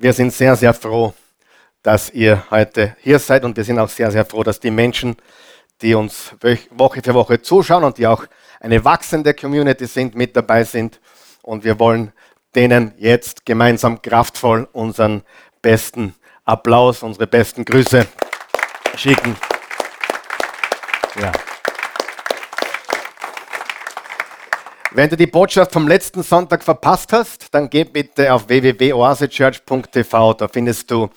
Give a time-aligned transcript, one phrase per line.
[0.00, 1.12] Wir sind sehr, sehr froh,
[1.82, 5.16] dass ihr heute hier seid und wir sind auch sehr, sehr froh, dass die Menschen,
[5.82, 6.36] die uns
[6.70, 8.24] Woche für Woche zuschauen und die auch
[8.60, 11.00] eine wachsende Community sind, mit dabei sind.
[11.42, 12.12] Und wir wollen
[12.54, 15.24] denen jetzt gemeinsam kraftvoll unseren
[15.62, 18.06] besten Applaus, unsere besten Grüße
[18.94, 19.34] schicken.
[21.20, 21.32] Ja.
[24.92, 30.32] Wenn du die Botschaft vom letzten Sonntag verpasst hast, dann geh bitte auf www.oasechurch.tv.
[30.32, 31.10] Da findest du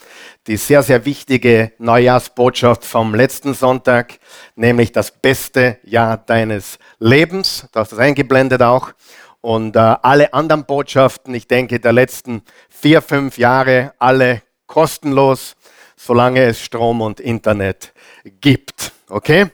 [0.46, 4.20] die sehr, sehr wichtige Neujahrsbotschaft vom letzten Sonntag,
[4.56, 7.70] nämlich das beste Jahr deines Lebens.
[7.72, 8.92] Da hast du eingeblendet auch.
[9.40, 15.56] Und äh, alle anderen Botschaften, ich denke, der letzten vier, fünf Jahre, alle kostenlos,
[15.96, 17.94] solange es Strom und Internet
[18.42, 18.92] gibt.
[19.08, 19.46] Okay?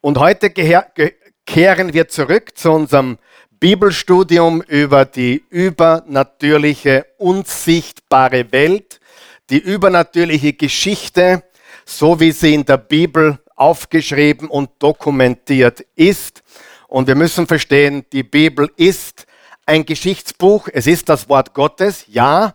[0.00, 3.18] Und heute kehren wir zurück zu unserem
[3.60, 9.00] Bibelstudium über die übernatürliche, unsichtbare Welt,
[9.50, 11.42] die übernatürliche Geschichte,
[11.84, 16.42] so wie sie in der Bibel aufgeschrieben und dokumentiert ist.
[16.88, 19.26] Und wir müssen verstehen, die Bibel ist
[19.66, 22.54] ein Geschichtsbuch, es ist das Wort Gottes, ja,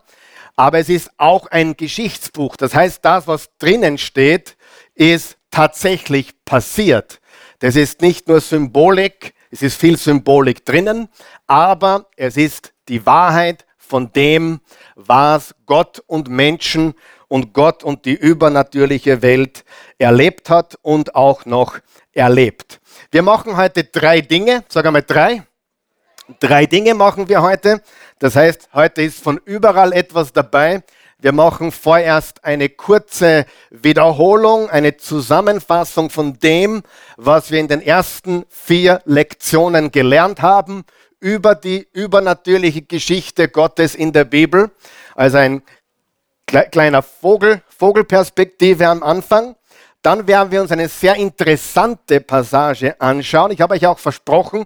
[0.56, 2.56] aber es ist auch ein Geschichtsbuch.
[2.56, 4.58] Das heißt, das, was drinnen steht,
[4.95, 7.22] ist tatsächlich passiert.
[7.59, 11.08] Das ist nicht nur Symbolik, es ist viel Symbolik drinnen,
[11.48, 14.59] aber es ist die Wahrheit von dem,
[14.95, 16.94] was Gott und Menschen
[17.30, 19.64] und Gott und die übernatürliche Welt
[19.97, 21.80] erlebt hat und auch noch
[22.12, 22.81] erlebt.
[23.12, 25.44] Wir machen heute drei Dinge, sag einmal drei.
[26.42, 27.81] Drei Dinge machen wir heute.
[28.19, 30.84] Das heißt, heute ist von überall etwas dabei.
[31.17, 36.83] Wir machen vorerst eine kurze Wiederholung, eine Zusammenfassung von dem,
[37.16, 40.83] was wir in den ersten vier Lektionen gelernt haben
[41.22, 44.72] über die übernatürliche Geschichte Gottes in der Bibel.
[45.16, 45.63] Also ein
[46.45, 49.55] kleiner Vogel, Vogelperspektive am Anfang.
[50.02, 53.52] Dann werden wir uns eine sehr interessante Passage anschauen.
[53.52, 54.66] Ich habe euch auch versprochen,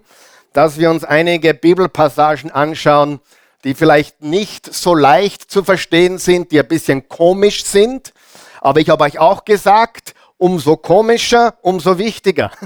[0.52, 3.20] dass wir uns einige Bibelpassagen anschauen,
[3.64, 8.12] die vielleicht nicht so leicht zu verstehen sind, die ein bisschen komisch sind.
[8.60, 12.50] Aber ich habe euch auch gesagt, umso komischer, umso wichtiger.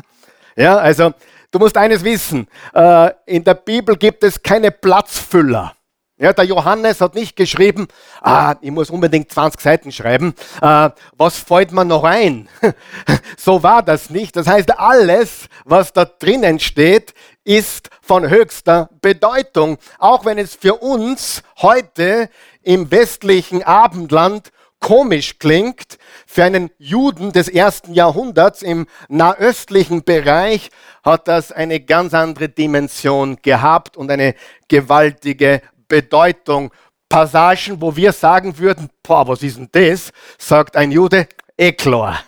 [0.57, 1.13] Ja, also
[1.51, 5.75] du musst eines wissen, äh, in der Bibel gibt es keine Platzfüller.
[6.17, 7.89] Ja, der Johannes hat nicht geschrieben,
[8.21, 12.49] ah, ich muss unbedingt 20 Seiten schreiben, äh, was fällt mir noch ein?
[13.37, 14.37] so war das nicht.
[14.37, 20.77] Das heißt, alles, was da drinnen steht, ist von höchster Bedeutung, auch wenn es für
[20.77, 22.29] uns heute
[22.63, 24.51] im westlichen Abendland
[24.81, 30.71] komisch klingt, für einen Juden des ersten Jahrhunderts im nahöstlichen Bereich
[31.03, 34.35] hat das eine ganz andere Dimension gehabt und eine
[34.69, 36.71] gewaltige Bedeutung.
[37.09, 40.11] Passagen, wo wir sagen würden, boah, was ist denn das?
[40.37, 42.19] Sagt ein Jude, Eklor.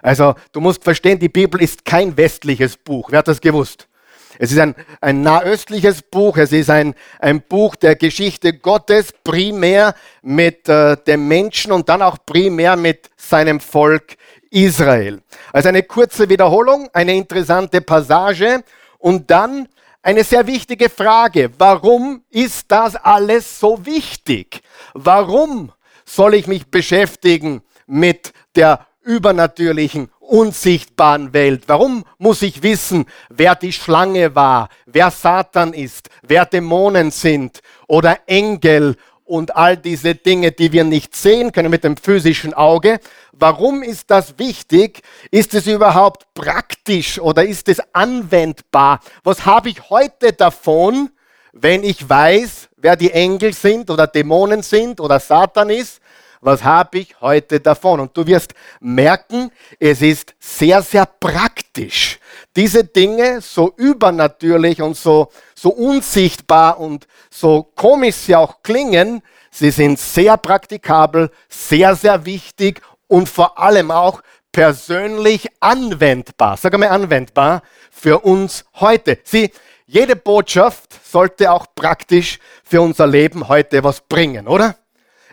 [0.00, 3.10] Also du musst verstehen, die Bibel ist kein westliches Buch.
[3.10, 3.88] Wer hat das gewusst?
[4.38, 9.94] Es ist ein, ein nahöstliches Buch, es ist ein, ein Buch der Geschichte Gottes, primär
[10.22, 14.16] mit äh, dem Menschen und dann auch primär mit seinem Volk
[14.50, 15.20] Israel.
[15.52, 18.62] Also eine kurze Wiederholung, eine interessante Passage
[18.98, 19.68] und dann
[20.02, 21.50] eine sehr wichtige Frage.
[21.58, 24.62] Warum ist das alles so wichtig?
[24.94, 25.72] Warum
[26.04, 31.64] soll ich mich beschäftigen mit der übernatürlichen, unsichtbaren Welt?
[31.66, 38.18] Warum muss ich wissen, wer die Schlange war, wer Satan ist, wer Dämonen sind oder
[38.26, 38.96] Engel
[39.28, 42.98] und all diese Dinge, die wir nicht sehen können mit dem physischen Auge.
[43.32, 45.02] Warum ist das wichtig?
[45.30, 49.00] Ist es überhaupt praktisch oder ist es anwendbar?
[49.24, 51.10] Was habe ich heute davon,
[51.52, 56.00] wenn ich weiß, wer die Engel sind oder Dämonen sind oder Satan ist?
[56.40, 58.00] Was habe ich heute davon?
[58.00, 62.18] Und du wirst merken, es ist sehr, sehr praktisch.
[62.54, 69.70] Diese Dinge, so übernatürlich und so, so unsichtbar und so komisch sie auch klingen, sie
[69.70, 74.22] sind sehr praktikabel, sehr, sehr wichtig und vor allem auch
[74.52, 76.56] persönlich anwendbar.
[76.56, 79.18] Sag einmal anwendbar für uns heute.
[79.24, 79.50] Sie,
[79.86, 84.76] jede Botschaft sollte auch praktisch für unser Leben heute was bringen, oder?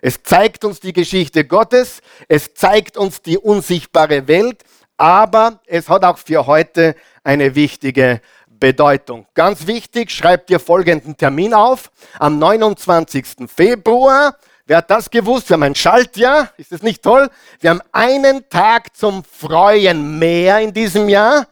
[0.07, 4.61] Es zeigt uns die Geschichte Gottes, es zeigt uns die unsichtbare Welt,
[4.97, 9.25] aber es hat auch für heute eine wichtige Bedeutung.
[9.33, 11.89] Ganz wichtig, schreibt dir folgenden Termin auf.
[12.19, 13.25] Am 29.
[13.47, 14.37] Februar,
[14.67, 15.49] wer hat das gewusst?
[15.49, 17.27] Wir haben ein Schaltjahr, ist das nicht toll?
[17.59, 21.47] Wir haben einen Tag zum Freuen mehr in diesem Jahr.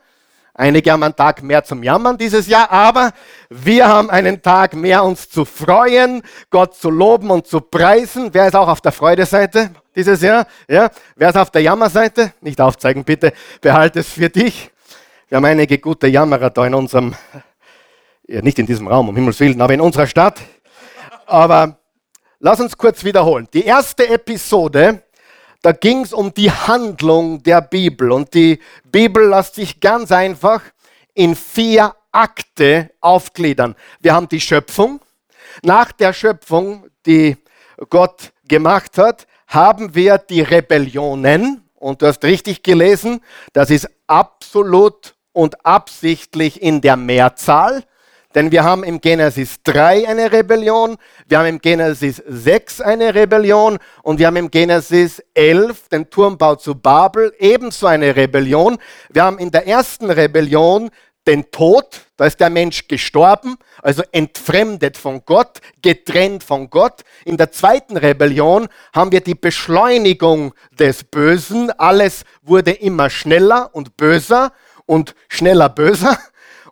[0.56, 3.12] Einige haben einen Tag mehr zum Jammern dieses Jahr, aber
[3.50, 6.22] wir haben einen Tag mehr uns zu freuen,
[6.52, 8.30] Gott zu loben und zu preisen.
[8.34, 10.46] Wer ist auch auf der Freudeseite dieses Jahr?
[10.68, 10.92] Ja?
[11.16, 12.34] Wer ist auf der Jammerseite?
[12.42, 13.34] Nicht aufzeigen, bitte.
[13.62, 14.70] Behalte es für dich.
[15.28, 17.16] Wir haben einige gute Jammerer da in unserem,
[18.28, 20.40] ja, nicht in diesem Raum, um Himmels Willen, aber in unserer Stadt.
[21.26, 21.80] Aber
[22.40, 23.48] lass uns kurz wiederholen.
[23.54, 25.02] Die erste Episode
[25.63, 28.12] da ging es um die Handlung der Bibel.
[28.12, 30.62] Und die Bibel lässt sich ganz einfach
[31.13, 33.75] in vier Akte aufgliedern.
[34.01, 35.00] Wir haben die Schöpfung.
[35.63, 37.38] Nach der Schöpfung, die
[37.89, 41.63] Gott gemacht hat, haben wir die Rebellionen.
[41.75, 43.21] Und du hast richtig gelesen,
[43.54, 47.86] das ist absolut und absichtlich in der Mehrzahl.
[48.35, 50.97] Denn wir haben im Genesis 3 eine Rebellion,
[51.27, 56.56] wir haben im Genesis 6 eine Rebellion und wir haben im Genesis 11 den Turmbau
[56.56, 58.77] zu Babel ebenso eine Rebellion.
[59.12, 60.89] Wir haben in der ersten Rebellion
[61.27, 67.01] den Tod, da ist der Mensch gestorben, also entfremdet von Gott, getrennt von Gott.
[67.25, 73.95] In der zweiten Rebellion haben wir die Beschleunigung des Bösen, alles wurde immer schneller und
[73.95, 74.51] böser
[74.85, 76.18] und schneller böser.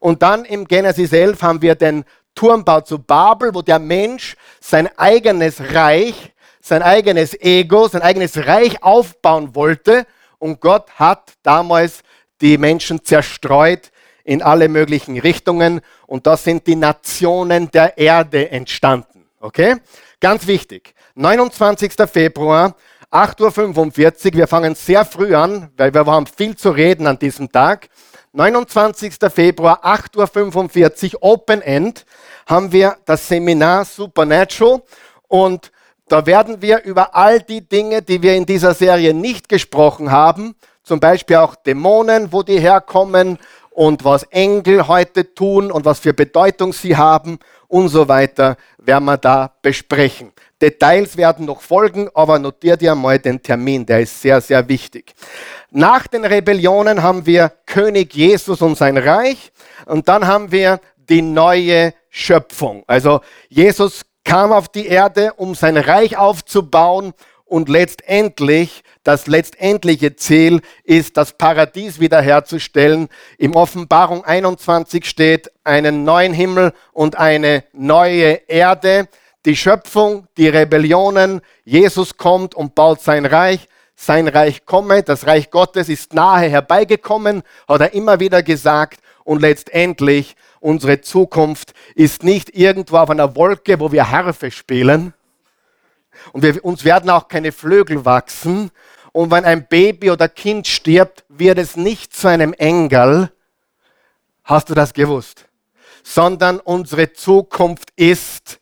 [0.02, 2.04] Und dann im Genesis 11 haben wir den
[2.34, 8.82] Turmbau zu Babel, wo der Mensch sein eigenes Reich, sein eigenes Ego, sein eigenes Reich
[8.82, 10.08] aufbauen wollte.
[10.40, 12.02] Und Gott hat damals
[12.42, 13.92] die Menschen zerstreut
[14.24, 15.82] in alle möglichen Richtungen.
[16.08, 19.28] Und da sind die Nationen der Erde entstanden.
[19.40, 19.76] Okay?
[20.20, 20.96] Ganz wichtig.
[21.14, 21.94] 29.
[22.12, 22.76] Februar,
[23.12, 24.34] 8.45 Uhr.
[24.34, 27.90] Wir fangen sehr früh an, weil wir haben viel zu reden an diesem Tag.
[28.34, 29.14] 29.
[29.30, 32.06] Februar, 8.45 Uhr, Open End,
[32.46, 34.82] haben wir das Seminar Supernatural
[35.28, 35.70] und
[36.08, 40.56] da werden wir über all die Dinge, die wir in dieser Serie nicht gesprochen haben,
[40.82, 43.38] zum Beispiel auch Dämonen, wo die herkommen
[43.72, 47.38] und was Engel heute tun und was für Bedeutung sie haben
[47.68, 50.32] und so weiter, werden wir da besprechen.
[50.62, 55.14] Details werden noch folgen, aber notiert ihr mal den Termin, der ist sehr, sehr wichtig.
[55.72, 59.52] Nach den Rebellionen haben wir König Jesus und sein Reich
[59.86, 60.80] und dann haben wir
[61.10, 62.84] die neue Schöpfung.
[62.88, 67.14] Also Jesus kam auf die Erde, um sein Reich aufzubauen
[67.46, 73.10] und letztendlich, das letztendliche Ziel ist, das Paradies wiederherzustellen.
[73.38, 79.10] Im Offenbarung 21 steht einen neuen Himmel und eine neue Erde
[79.46, 85.52] die Schöpfung, die Rebellionen, Jesus kommt und baut sein Reich, sein Reich komme, das Reich
[85.52, 89.00] Gottes ist nahe herbeigekommen, hat er immer wieder gesagt.
[89.24, 95.14] Und letztendlich unsere Zukunft ist nicht irgendwo auf einer Wolke, wo wir Harfe spielen.
[96.32, 98.72] Und wir, uns werden auch keine Flügel wachsen.
[99.12, 103.32] Und wenn ein Baby oder Kind stirbt, wird es nicht zu einem Engel,
[104.44, 105.46] hast du das gewusst,
[106.04, 108.60] sondern unsere Zukunft ist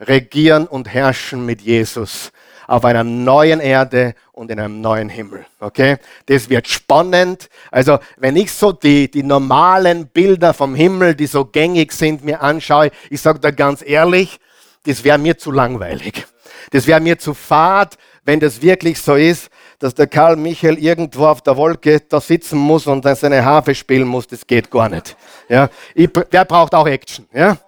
[0.00, 2.32] regieren und herrschen mit Jesus
[2.66, 5.46] auf einer neuen Erde und in einem neuen Himmel.
[5.60, 5.98] Okay?
[6.26, 7.48] Das wird spannend.
[7.70, 12.42] Also, wenn ich so die, die normalen Bilder vom Himmel, die so gängig sind, mir
[12.42, 14.38] anschaue, ich sage da ganz ehrlich,
[14.84, 16.26] das wäre mir zu langweilig.
[16.70, 19.48] Das wäre mir zu fad, wenn das wirklich so ist,
[19.78, 23.74] dass der Karl Michael irgendwo auf der Wolke da sitzen muss und dann seine Harfe
[23.74, 24.26] spielen muss.
[24.26, 25.16] Das geht gar nicht.
[25.48, 25.68] Ja?
[25.94, 27.26] Ich, wer braucht auch Action?
[27.32, 27.58] Ja?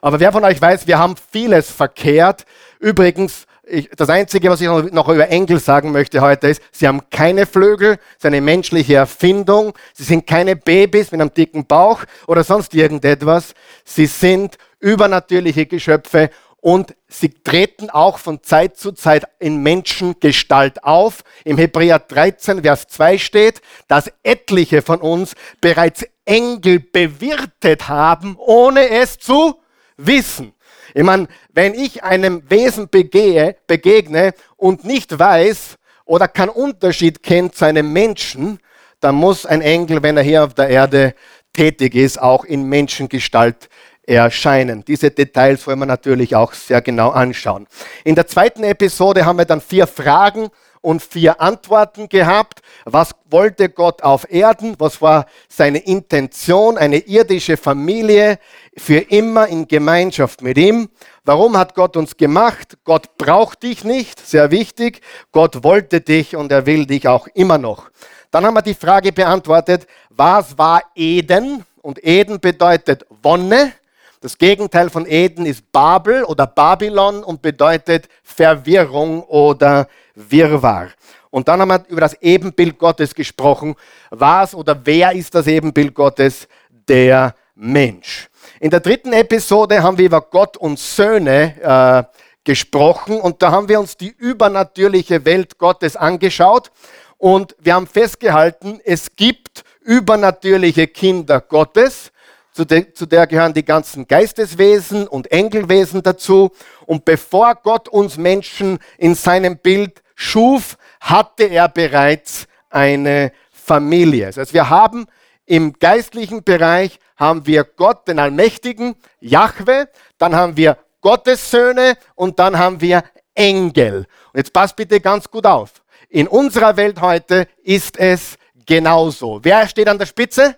[0.00, 2.44] Aber wer von euch weiß, wir haben vieles verkehrt.
[2.78, 7.02] Übrigens, ich, das Einzige, was ich noch über Engel sagen möchte heute ist, sie haben
[7.10, 12.04] keine Flügel, es ist eine menschliche Erfindung, sie sind keine Babys mit einem dicken Bauch
[12.26, 13.54] oder sonst irgendetwas.
[13.84, 21.22] Sie sind übernatürliche Geschöpfe und sie treten auch von Zeit zu Zeit in Menschengestalt auf.
[21.44, 28.88] Im Hebräer 13, Vers 2 steht, dass etliche von uns bereits Engel bewirtet haben, ohne
[28.88, 29.60] es zu
[29.96, 30.52] wissen.
[30.94, 37.54] Ich meine, wenn ich einem Wesen begehe, begegne und nicht weiß oder keinen Unterschied kennt
[37.54, 38.60] zu einem Menschen,
[39.00, 41.14] dann muss ein Engel, wenn er hier auf der Erde
[41.52, 43.68] tätig ist, auch in Menschengestalt
[44.06, 44.84] erscheinen.
[44.84, 47.66] Diese Details wollen wir natürlich auch sehr genau anschauen.
[48.04, 50.48] In der zweiten Episode haben wir dann vier Fragen
[50.84, 52.60] und vier Antworten gehabt.
[52.84, 54.74] Was wollte Gott auf Erden?
[54.78, 56.76] Was war seine Intention?
[56.76, 58.38] Eine irdische Familie
[58.76, 60.90] für immer in Gemeinschaft mit ihm.
[61.24, 62.76] Warum hat Gott uns gemacht?
[62.84, 65.00] Gott braucht dich nicht, sehr wichtig.
[65.32, 67.90] Gott wollte dich und er will dich auch immer noch.
[68.30, 71.64] Dann haben wir die Frage beantwortet, was war Eden?
[71.80, 73.72] Und Eden bedeutet Wonne.
[74.20, 80.90] Das Gegenteil von Eden ist Babel oder Babylon und bedeutet Verwirrung oder Wirrwarr.
[81.30, 83.74] Und dann haben wir über das Ebenbild Gottes gesprochen.
[84.10, 86.48] Was oder wer ist das Ebenbild Gottes?
[86.88, 88.28] Der Mensch.
[88.60, 93.68] In der dritten Episode haben wir über Gott und Söhne äh, gesprochen und da haben
[93.68, 96.70] wir uns die übernatürliche Welt Gottes angeschaut
[97.18, 102.12] und wir haben festgehalten, es gibt übernatürliche Kinder Gottes.
[102.52, 106.52] Zu, de, zu der gehören die ganzen Geisteswesen und Engelwesen dazu.
[106.86, 114.26] Und bevor Gott uns Menschen in seinem Bild schuf, hatte er bereits eine Familie.
[114.26, 115.06] Das heißt, wir haben
[115.46, 122.38] im geistlichen Bereich haben wir Gott, den Allmächtigen, Jahwe, dann haben wir Gottes Söhne und
[122.38, 123.04] dann haben wir
[123.34, 124.06] Engel.
[124.32, 125.70] Und jetzt passt bitte ganz gut auf.
[126.08, 129.40] In unserer Welt heute ist es genauso.
[129.42, 130.56] Wer steht an der Spitze?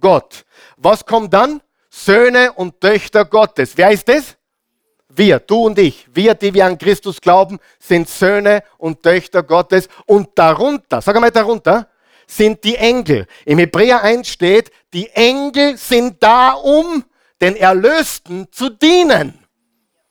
[0.00, 0.44] Gott.
[0.76, 1.60] Was kommt dann?
[1.90, 3.76] Söhne und Töchter Gottes.
[3.76, 4.35] Wer ist es?
[5.16, 9.88] Wir, du und ich, wir, die wir an Christus glauben, sind Söhne und Töchter Gottes.
[10.04, 11.88] Und darunter, sag einmal darunter,
[12.26, 13.26] sind die Engel.
[13.46, 17.04] Im Hebräer 1 steht, die Engel sind da, um
[17.40, 19.38] den Erlösten zu dienen.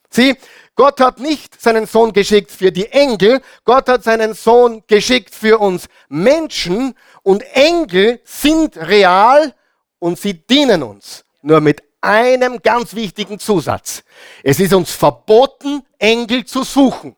[0.10, 0.36] Sieh,
[0.76, 5.60] Gott hat nicht seinen Sohn geschickt für die Engel, Gott hat seinen Sohn geschickt für
[5.60, 9.54] uns Menschen und Engel sind real
[10.00, 11.24] und sie dienen uns.
[11.42, 14.04] Nur mit einem ganz wichtigen Zusatz.
[14.44, 17.16] Es ist uns verboten, Engel zu suchen.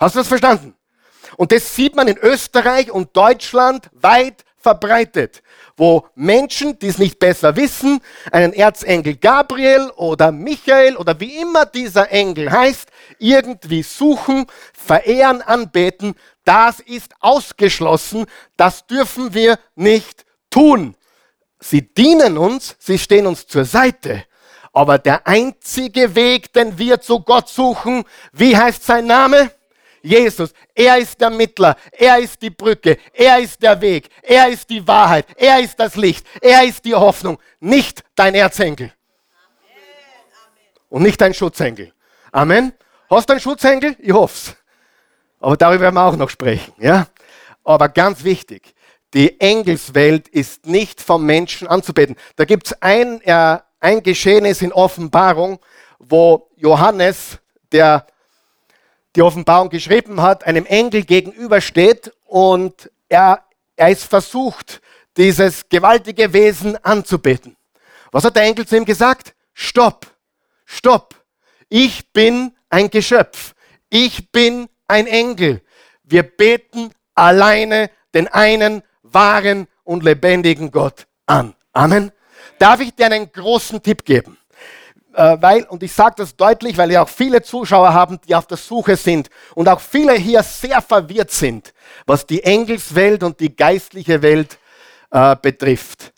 [0.00, 0.74] Hast du das verstanden?
[1.36, 5.42] Und das sieht man in Österreich und Deutschland weit verbreitet,
[5.76, 11.66] wo Menschen, die es nicht besser wissen, einen Erzengel Gabriel oder Michael oder wie immer
[11.66, 16.14] dieser Engel heißt, irgendwie suchen, verehren, anbeten.
[16.44, 18.26] Das ist ausgeschlossen.
[18.56, 20.96] Das dürfen wir nicht tun.
[21.62, 24.24] Sie dienen uns, sie stehen uns zur Seite.
[24.72, 29.52] Aber der einzige Weg, den wir zu Gott suchen, wie heißt sein Name?
[30.02, 30.52] Jesus.
[30.74, 34.86] Er ist der Mittler, er ist die Brücke, er ist der Weg, er ist die
[34.86, 38.92] Wahrheit, er ist das Licht, er ist die Hoffnung, nicht dein Erzengel.
[40.88, 41.92] Und nicht dein Schutzengel.
[42.32, 42.72] Amen.
[43.08, 43.94] Hast du einen Schutzengel?
[44.00, 44.56] Ich hoffe es.
[45.38, 46.72] Aber darüber werden wir auch noch sprechen.
[46.78, 47.06] Ja?
[47.62, 48.74] Aber ganz wichtig,
[49.14, 52.16] die Engelswelt ist nicht vom Menschen anzubeten.
[52.36, 55.58] Da gibt es ein, äh, ein Geschehnis in Offenbarung,
[55.98, 57.38] wo Johannes,
[57.72, 58.06] der
[59.14, 63.44] die Offenbarung geschrieben hat, einem Engel gegenübersteht und er,
[63.76, 64.80] er ist versucht,
[65.16, 67.56] dieses gewaltige Wesen anzubeten.
[68.10, 69.34] Was hat der Engel zu ihm gesagt?
[69.52, 70.06] Stopp,
[70.64, 71.14] stopp.
[71.68, 73.54] Ich bin ein Geschöpf.
[73.90, 75.60] Ich bin ein Engel.
[76.02, 81.54] Wir beten alleine den einen wahren und lebendigen Gott an.
[81.72, 82.12] Amen.
[82.58, 84.38] Darf ich dir einen großen Tipp geben?
[85.14, 88.46] Äh, weil, und ich sage das deutlich, weil wir auch viele Zuschauer haben, die auf
[88.46, 91.74] der Suche sind und auch viele hier sehr verwirrt sind,
[92.06, 94.58] was die Engelswelt und die geistliche Welt
[95.10, 96.12] äh, betrifft.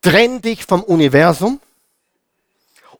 [0.00, 1.60] Trenn dich vom Universum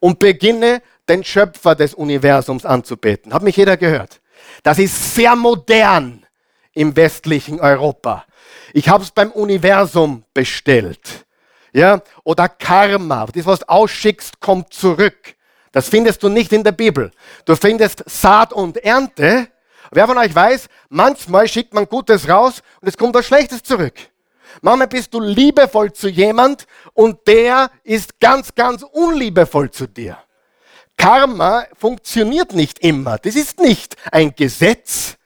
[0.01, 3.33] und beginne den Schöpfer des Universums anzubeten.
[3.33, 4.21] Hat mich jeder gehört?
[4.63, 6.27] Das ist sehr modern
[6.73, 8.25] im westlichen Europa.
[8.77, 11.25] Ich habe es beim Universum bestellt.
[11.73, 13.25] Ja, oder Karma.
[13.25, 15.35] Das, was du ausschickst, kommt zurück.
[15.73, 17.11] Das findest du nicht in der Bibel.
[17.47, 19.49] Du findest Saat und Ernte.
[19.93, 23.95] Wer von euch weiß, manchmal schickt man Gutes raus und es kommt was Schlechtes zurück.
[24.61, 30.19] Manchmal bist du liebevoll zu jemand und der ist ganz, ganz unliebevoll zu dir.
[30.99, 33.17] Karma funktioniert nicht immer.
[33.17, 35.17] Das ist nicht ein Gesetz.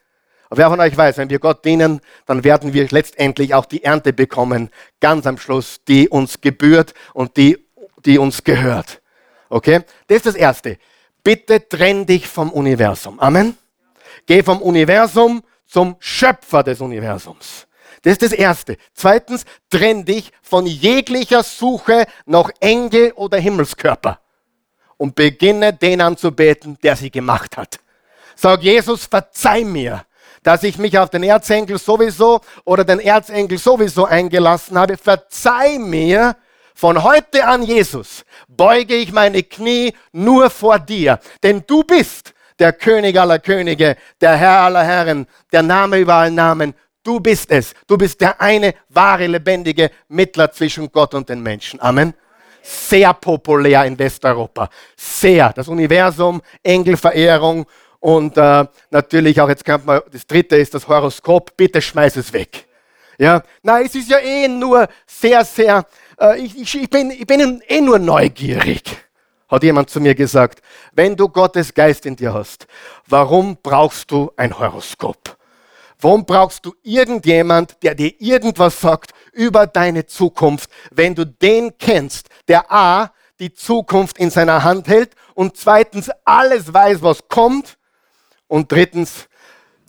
[0.51, 3.85] Aber wer von euch weiß, wenn wir Gott dienen, dann werden wir letztendlich auch die
[3.85, 7.65] Ernte bekommen, ganz am Schluss, die uns gebührt und die,
[8.03, 9.01] die uns gehört.
[9.47, 9.79] Okay?
[10.07, 10.77] Das ist das Erste.
[11.23, 13.17] Bitte trenn dich vom Universum.
[13.21, 13.57] Amen.
[14.25, 17.65] Geh vom Universum zum Schöpfer des Universums.
[18.01, 18.75] Das ist das Erste.
[18.93, 24.19] Zweitens, trenn dich von jeglicher Suche nach Engel oder Himmelskörper
[24.97, 27.79] und beginne den anzubeten, der sie gemacht hat.
[28.35, 30.03] Sag Jesus, verzeih mir,
[30.43, 34.97] dass ich mich auf den Erzengel sowieso oder den Erzengel sowieso eingelassen habe.
[34.97, 36.35] Verzeih mir,
[36.73, 42.73] von heute an, Jesus, beuge ich meine Knie nur vor dir, denn du bist der
[42.73, 46.73] König aller Könige, der Herr aller Herren, der Name über allen Namen.
[47.03, 47.73] Du bist es.
[47.87, 51.81] Du bist der eine wahre, lebendige Mittler zwischen Gott und den Menschen.
[51.81, 52.13] Amen.
[52.61, 54.69] Sehr populär in Westeuropa.
[54.95, 55.51] Sehr.
[55.53, 57.65] Das Universum, Engelverehrung
[58.01, 61.55] und äh, natürlich auch, jetzt kann man, das dritte ist das Horoskop.
[61.55, 62.65] Bitte schmeiß es weg.
[63.19, 65.85] Ja, na, es ist ja eh nur sehr, sehr
[66.19, 68.83] äh, ich, ich, ich, bin, ich bin eh nur neugierig,
[69.47, 70.63] hat jemand zu mir gesagt.
[70.93, 72.65] Wenn du Gottes Geist in dir hast,
[73.07, 75.37] warum brauchst du ein Horoskop?
[75.99, 82.29] Warum brauchst du irgendjemand, der dir irgendwas sagt über deine Zukunft, wenn du den kennst,
[82.47, 87.77] der A, die Zukunft in seiner Hand hält und zweitens alles weiß, was kommt
[88.51, 89.29] und drittens,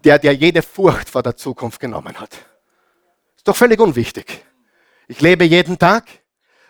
[0.04, 2.30] der, der jede Furcht vor der Zukunft genommen hat.
[3.36, 4.44] Ist doch völlig unwichtig.
[5.08, 6.04] Ich lebe jeden Tag,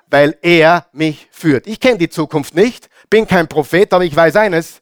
[0.06, 1.66] weil er mich führt.
[1.66, 4.80] Ich kenne die Zukunft nicht, bin kein Prophet, aber ich weiß eines,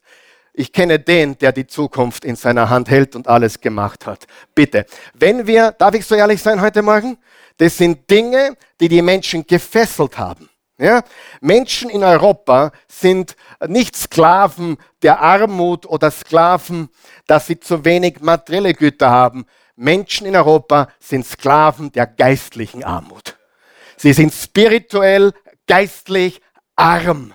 [0.53, 4.25] ich kenne den, der die Zukunft in seiner Hand hält und alles gemacht hat.
[4.55, 7.17] Bitte, wenn wir, darf ich so ehrlich sein heute Morgen?
[7.57, 10.49] Das sind Dinge, die die Menschen gefesselt haben.
[10.81, 11.03] Ja?
[11.41, 13.35] Menschen in Europa sind
[13.67, 16.89] nicht Sklaven der Armut oder Sklaven,
[17.27, 19.45] dass sie zu wenig materielle Güter haben.
[19.75, 23.37] Menschen in Europa sind Sklaven der geistlichen Armut.
[23.97, 25.33] Sie sind spirituell,
[25.67, 26.41] geistlich
[26.75, 27.33] arm.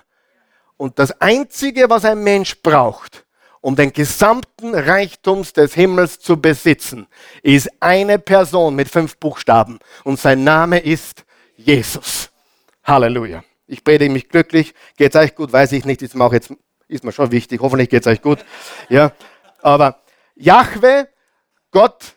[0.75, 3.25] Und das Einzige, was ein Mensch braucht,
[3.61, 7.07] um den gesamten Reichtum des Himmels zu besitzen,
[7.41, 9.79] ist eine Person mit fünf Buchstaben.
[10.03, 12.29] Und sein Name ist Jesus.
[12.83, 13.43] Halleluja.
[13.67, 14.73] Ich predige mich glücklich.
[14.95, 15.51] Geht es euch gut?
[15.51, 16.01] Weiß ich nicht.
[16.01, 16.53] Ist mir auch jetzt,
[16.87, 17.61] ist mir schon wichtig.
[17.61, 18.43] Hoffentlich geht es euch gut.
[18.89, 19.11] Ja.
[19.61, 20.01] Aber
[20.35, 21.09] Jahwe,
[21.71, 22.15] Gott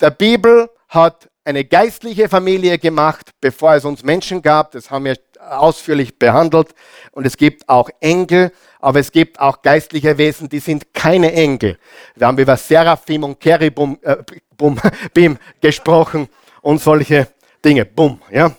[0.00, 4.70] der Bibel, hat eine geistliche Familie gemacht, bevor es uns Menschen gab.
[4.72, 6.74] Das haben wir ausführlich behandelt.
[7.12, 11.78] Und es gibt auch Engel, aber es gibt auch geistliche Wesen, die sind keine Engel.
[12.14, 14.16] Wir haben über Seraphim und Cherubim äh,
[14.56, 14.80] bum,
[15.14, 16.28] bim, gesprochen
[16.62, 17.28] und solche
[17.64, 17.84] Dinge.
[17.84, 18.52] Bum, ja.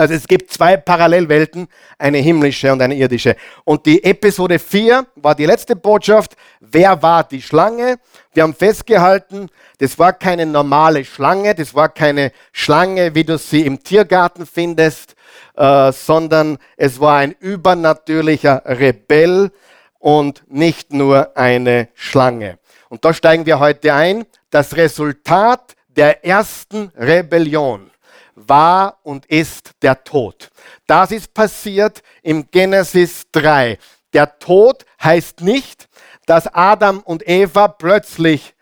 [0.00, 3.36] Also es gibt zwei Parallelwelten, eine himmlische und eine irdische.
[3.64, 6.36] Und die Episode 4 war die letzte Botschaft.
[6.58, 7.98] Wer war die Schlange?
[8.32, 13.66] Wir haben festgehalten, das war keine normale Schlange, das war keine Schlange, wie du sie
[13.66, 15.16] im Tiergarten findest,
[15.54, 19.50] äh, sondern es war ein übernatürlicher Rebell
[19.98, 22.58] und nicht nur eine Schlange.
[22.88, 24.24] Und da steigen wir heute ein.
[24.48, 27.89] Das Resultat der ersten Rebellion
[28.34, 30.50] war und ist der Tod.
[30.86, 33.78] Das ist passiert im Genesis 3.
[34.12, 35.88] Der Tod heißt nicht,
[36.26, 38.54] dass Adam und Eva plötzlich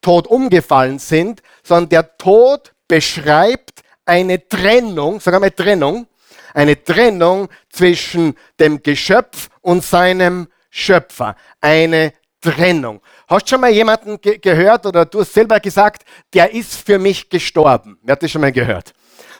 [0.00, 6.06] tot umgefallen sind, sondern der Tod beschreibt eine Trennung, sagen wir Trennung,
[6.54, 11.36] eine Trennung zwischen dem Geschöpf und seinem Schöpfer.
[11.60, 13.00] Eine Trennung.
[13.28, 16.98] Hast du schon mal jemanden ge gehört oder du hast selber gesagt, der ist für
[16.98, 17.98] mich gestorben?
[18.02, 18.94] Wer hat das schon mal gehört?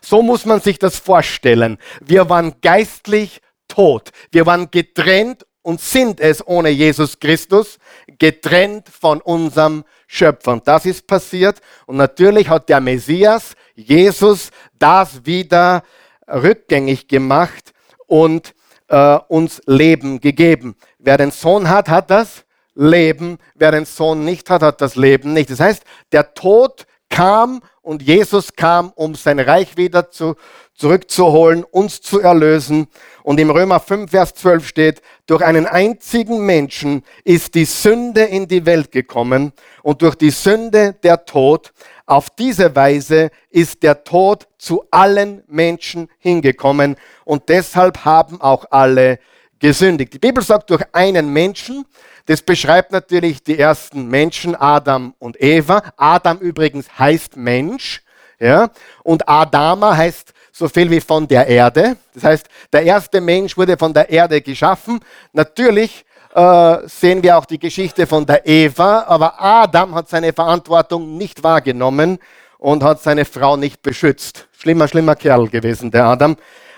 [0.09, 1.79] So muss man sich das vorstellen.
[2.01, 4.13] Wir waren geistlich tot.
[4.31, 10.53] Wir waren getrennt und sind es ohne Jesus Christus, getrennt von unserem Schöpfer.
[10.53, 11.61] Und das ist passiert.
[11.87, 15.83] Und natürlich hat der Messias, Jesus, das wieder
[16.29, 17.73] rückgängig gemacht
[18.07, 18.55] und
[18.87, 20.77] äh, uns Leben gegeben.
[21.01, 22.45] Wer den Sohn hat, hat das
[22.77, 23.39] Leben.
[23.57, 25.51] Wer den Sohn nicht hat, hat das Leben nicht.
[25.51, 30.35] Das heißt, der Tod kam und Jesus kam, um sein Reich wieder zu,
[30.75, 32.89] zurückzuholen, uns zu erlösen.
[33.23, 38.49] Und im Römer 5, Vers 12 steht, durch einen einzigen Menschen ist die Sünde in
[38.49, 41.73] die Welt gekommen und durch die Sünde der Tod.
[42.07, 49.19] Auf diese Weise ist der Tod zu allen Menschen hingekommen und deshalb haben auch alle
[49.59, 50.13] gesündigt.
[50.13, 51.85] Die Bibel sagt durch einen Menschen,
[52.27, 55.83] das beschreibt natürlich die ersten Menschen, Adam und Eva.
[55.97, 58.03] Adam übrigens heißt Mensch.
[58.39, 58.71] Ja?
[59.03, 61.97] Und Adama heißt so viel wie von der Erde.
[62.15, 65.01] Das heißt, der erste Mensch wurde von der Erde geschaffen.
[65.33, 71.17] Natürlich äh, sehen wir auch die Geschichte von der Eva, aber Adam hat seine Verantwortung
[71.17, 72.19] nicht wahrgenommen
[72.59, 74.49] und hat seine Frau nicht beschützt.
[74.59, 76.37] Schlimmer, schlimmer Kerl gewesen, der Adam.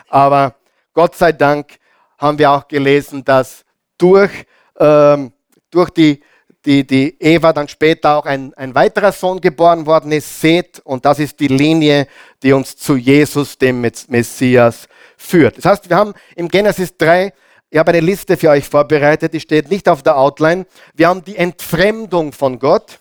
[0.09, 0.55] Aber
[0.93, 1.79] Gott sei Dank
[2.19, 3.65] haben wir auch gelesen, dass
[3.97, 4.31] durch
[4.79, 5.33] ähm,
[5.71, 6.21] durch die,
[6.65, 10.81] die, die Eva dann später auch ein, ein weiterer Sohn geboren worden ist, Seth.
[10.85, 12.07] Und das ist die Linie,
[12.43, 15.59] die uns zu Jesus, dem Messias, führt.
[15.59, 17.33] Das heißt, wir haben im Genesis 3,
[17.71, 20.67] ich habe eine Liste für euch vorbereitet, die steht nicht auf der Outline.
[20.95, 23.01] Wir haben die Entfremdung von Gott.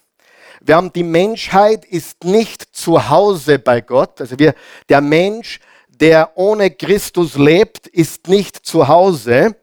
[0.61, 4.19] Wir haben die Menschheit ist nicht zu Hause bei Gott.
[4.19, 4.53] Also wir,
[4.89, 9.55] der Mensch, der ohne Christus lebt, ist nicht zu Hause.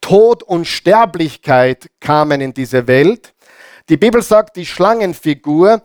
[0.00, 3.34] Tod und Sterblichkeit kamen in diese Welt.
[3.88, 5.82] Die Bibel sagt, die Schlangenfigur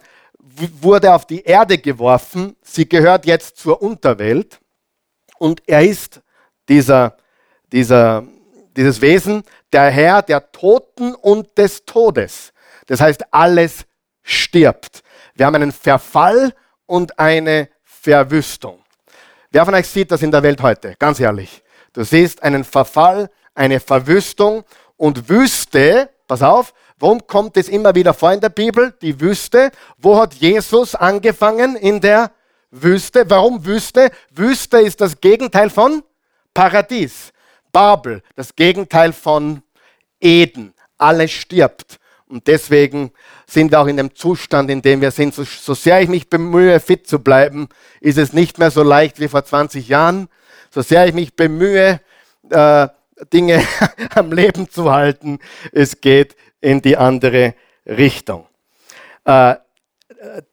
[0.82, 2.56] wurde auf die Erde geworfen.
[2.62, 4.60] Sie gehört jetzt zur Unterwelt.
[5.40, 6.22] Und er ist
[6.70, 7.18] dieser,
[7.72, 8.24] dieser,
[8.76, 12.54] dieses Wesen, der Herr der Toten und des Todes.
[12.86, 13.86] Das heißt, alles
[14.22, 15.04] stirbt.
[15.34, 16.54] Wir haben einen Verfall
[16.86, 18.80] und eine Verwüstung.
[19.52, 20.96] Wer von euch sieht das in der Welt heute?
[21.00, 21.64] Ganz ehrlich.
[21.94, 24.64] Du siehst einen Verfall, eine Verwüstung
[24.98, 28.94] und Wüste pass auf, warum kommt es immer wieder vor in der Bibel?
[29.02, 29.72] Die Wüste.
[29.98, 31.76] Wo hat Jesus angefangen?
[31.76, 32.32] In der
[32.72, 33.30] Wüste.
[33.30, 34.12] Warum Wüste?
[34.32, 36.04] Wüste ist das Gegenteil von
[36.54, 37.32] Paradies.
[37.72, 39.62] Babel, das Gegenteil von
[40.20, 40.74] Eden.
[40.98, 42.00] Alles stirbt.
[42.28, 43.12] Und deswegen
[43.46, 45.36] sind wir auch in dem Zustand, in dem wir sind.
[45.36, 49.20] So, so sehr ich mich bemühe, fit zu bleiben, ist es nicht mehr so leicht
[49.20, 50.30] wie vor 20 Jahren.
[50.72, 52.00] So sehr ich mich bemühe,
[52.50, 52.88] äh,
[53.32, 53.64] Dinge
[54.16, 55.40] am Leben zu halten,
[55.72, 57.56] es geht in die andere
[57.86, 58.48] Richtung.
[59.26, 59.56] Äh,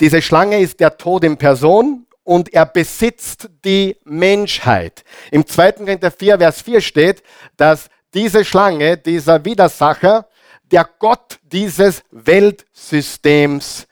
[0.01, 5.05] diese Schlange ist der Tod in Person und er besitzt die Menschheit.
[5.31, 5.73] Im 2.
[5.73, 7.23] Korinther 4, Vers 4 steht,
[7.57, 10.27] dass diese Schlange, dieser Widersacher,
[10.71, 13.87] der Gott dieses Weltsystems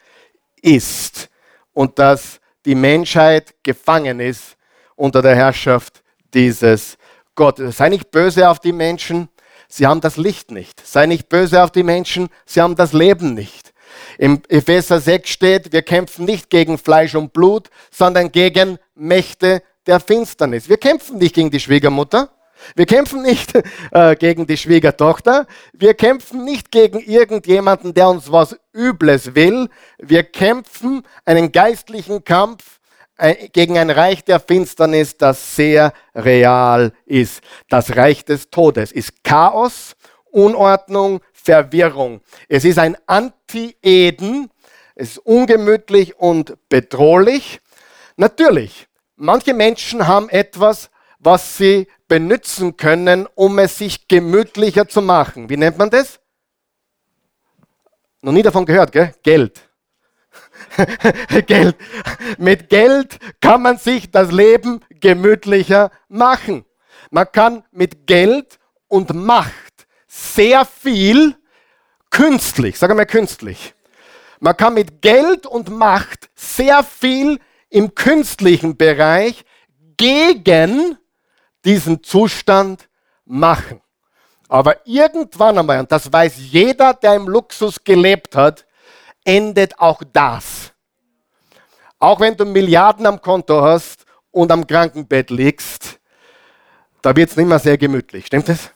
[0.63, 1.29] ist
[1.73, 4.57] und dass die Menschheit gefangen ist
[4.97, 6.03] unter der Herrschaft
[6.35, 6.99] dieses
[7.39, 7.77] Gottes.
[7.77, 9.29] Sei nicht böse auf die Menschen,
[9.69, 10.85] sie haben das Licht nicht.
[10.85, 13.73] Sei nicht böse auf die Menschen, sie haben das Leben nicht.
[14.19, 20.01] Im Epheser 6 steht, wir kämpfen nicht gegen Fleisch und Blut, sondern gegen Mächte der
[20.01, 20.69] Finsternis.
[20.69, 22.29] Wir kämpfen nicht gegen die Schwiegermutter,
[22.75, 23.55] wir kämpfen nicht
[23.93, 25.47] äh, gegen die Schwiegertochter.
[25.73, 29.69] Wir kämpfen nicht gegen irgendjemanden, der uns was Übles will.
[29.99, 32.78] Wir kämpfen einen geistlichen Kampf
[33.53, 37.43] gegen ein Reich der Finsternis, das sehr real ist.
[37.69, 39.97] Das Reich des Todes ist Chaos,
[40.31, 42.21] Unordnung, Verwirrung.
[42.49, 44.51] Es ist ein Anti-Eden.
[44.95, 47.61] Es ist ungemütlich und bedrohlich.
[48.17, 55.49] Natürlich, manche Menschen haben etwas, was sie benutzen können, um es sich gemütlicher zu machen.
[55.49, 56.21] Wie nennt man das?
[58.23, 59.15] Noch nie davon gehört, gell?
[59.23, 59.68] Geld.
[61.47, 61.77] Geld.
[62.39, 66.65] Mit Geld kann man sich das Leben gemütlicher machen.
[67.11, 71.37] Man kann mit Geld und Macht sehr viel
[72.11, 73.75] künstlich, sagen wir künstlich.
[74.41, 79.45] Man kann mit Geld und Macht sehr viel im künstlichen Bereich
[79.97, 80.97] gegen
[81.65, 82.89] diesen Zustand
[83.25, 83.81] machen.
[84.49, 88.65] Aber irgendwann einmal, und das weiß jeder, der im Luxus gelebt hat,
[89.29, 90.73] endet auch das.
[91.99, 96.01] Auch wenn du Milliarden am Konto hast und am Krankenbett liegst,
[97.03, 98.27] da wird es nicht mehr sehr gemütlich.
[98.27, 98.71] Stimmt es?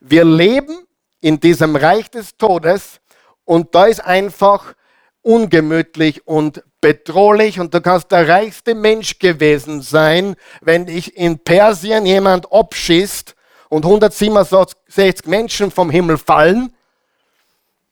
[0.00, 0.86] Wir leben
[1.20, 3.00] in diesem Reich des Todes
[3.44, 4.74] und da ist einfach
[5.22, 12.04] ungemütlich und bedrohlich und du kannst der reichste Mensch gewesen sein, wenn dich in Persien
[12.04, 13.34] jemand abschießt
[13.70, 16.74] und 167 Menschen vom Himmel fallen.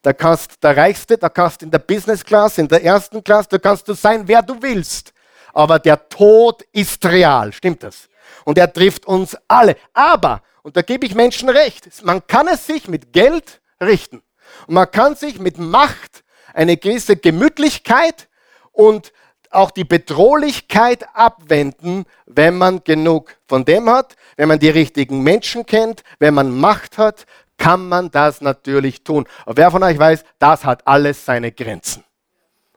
[0.02, 3.58] Da kannst der Reichste, da kannst in der Business Class, in der ersten Class, da
[3.58, 5.12] kannst du sein, wer du willst.
[5.52, 8.08] Aber der Tod ist real, stimmt das?
[8.44, 9.76] Und er trifft uns alle.
[9.92, 14.22] Aber, und da gebe ich Menschen recht, man kann es sich mit Geld richten.
[14.66, 16.22] Und man kann sich mit Macht
[16.54, 18.28] eine gewisse Gemütlichkeit
[18.72, 19.12] und
[19.50, 25.64] auch die Bedrohlichkeit abwenden, wenn man genug von dem hat, wenn man die richtigen Menschen
[25.64, 27.24] kennt, wenn man Macht hat,
[27.58, 29.26] kann man das natürlich tun.
[29.44, 32.04] Aber wer von euch weiß, das hat alles seine Grenzen.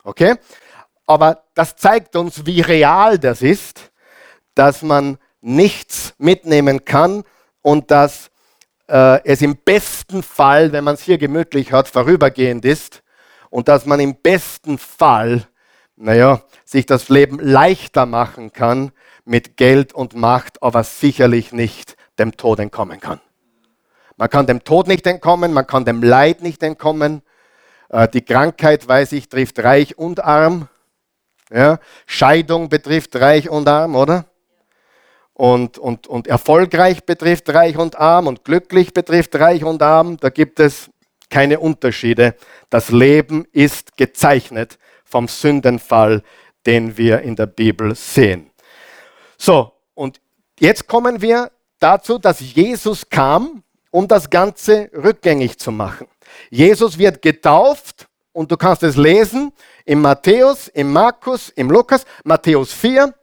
[0.04, 0.36] Okay?
[1.06, 3.92] Aber das zeigt uns, wie real das ist,
[4.56, 7.24] dass man nichts mitnehmen kann
[7.62, 8.30] und dass
[8.88, 13.04] äh, es im besten Fall, wenn man es hier gemütlich hat, vorübergehend ist
[13.50, 15.48] und dass man im besten Fall,
[15.96, 18.92] naja, sich das Leben leichter machen kann
[19.26, 23.22] mit Geld und Macht, aber sicherlich nicht dem Tod entkommen kann.
[24.22, 27.24] Man kann dem Tod nicht entkommen, man kann dem Leid nicht entkommen.
[27.90, 30.68] Äh, die Krankheit, weiß ich, trifft reich und arm.
[31.52, 31.80] Ja?
[32.06, 34.26] Scheidung betrifft reich und arm, oder?
[35.34, 40.18] Und, und, und erfolgreich betrifft reich und arm und glücklich betrifft reich und arm.
[40.18, 40.92] Da gibt es
[41.32, 42.36] keine Unterschiede.
[42.70, 46.22] Das Leben ist gezeichnet vom Sündenfall,
[46.68, 48.52] den wir in der Bibel sehen.
[49.40, 50.22] So, und
[50.60, 56.08] jetzt kommen wir dazu, dass Jesus kam, um das Ganze rückgängig zu machen.
[56.50, 59.52] Jesus wird getauft und du kannst es lesen
[59.86, 63.14] im Matthäus, im Markus, im Lukas, Matthäus 4,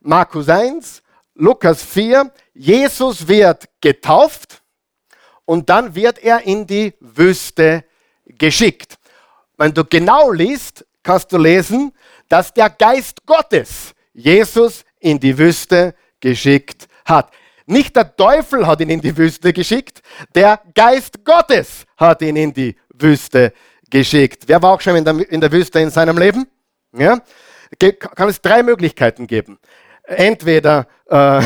[0.00, 1.02] Markus 1,
[1.34, 2.30] Lukas 4.
[2.54, 4.62] Jesus wird getauft
[5.44, 7.84] und dann wird er in die Wüste
[8.26, 8.98] geschickt.
[9.56, 11.92] Wenn du genau liest, kannst du lesen,
[12.28, 17.32] dass der Geist Gottes Jesus in die Wüste geschickt hat.
[17.70, 20.00] Nicht der Teufel hat ihn in die Wüste geschickt,
[20.34, 23.52] der Geist Gottes hat ihn in die Wüste
[23.90, 24.44] geschickt.
[24.46, 26.46] Wer war auch schon in der, in der Wüste in seinem Leben?
[26.96, 27.20] Ja?
[27.78, 29.58] Kann es drei Möglichkeiten geben.
[30.04, 31.42] Entweder äh,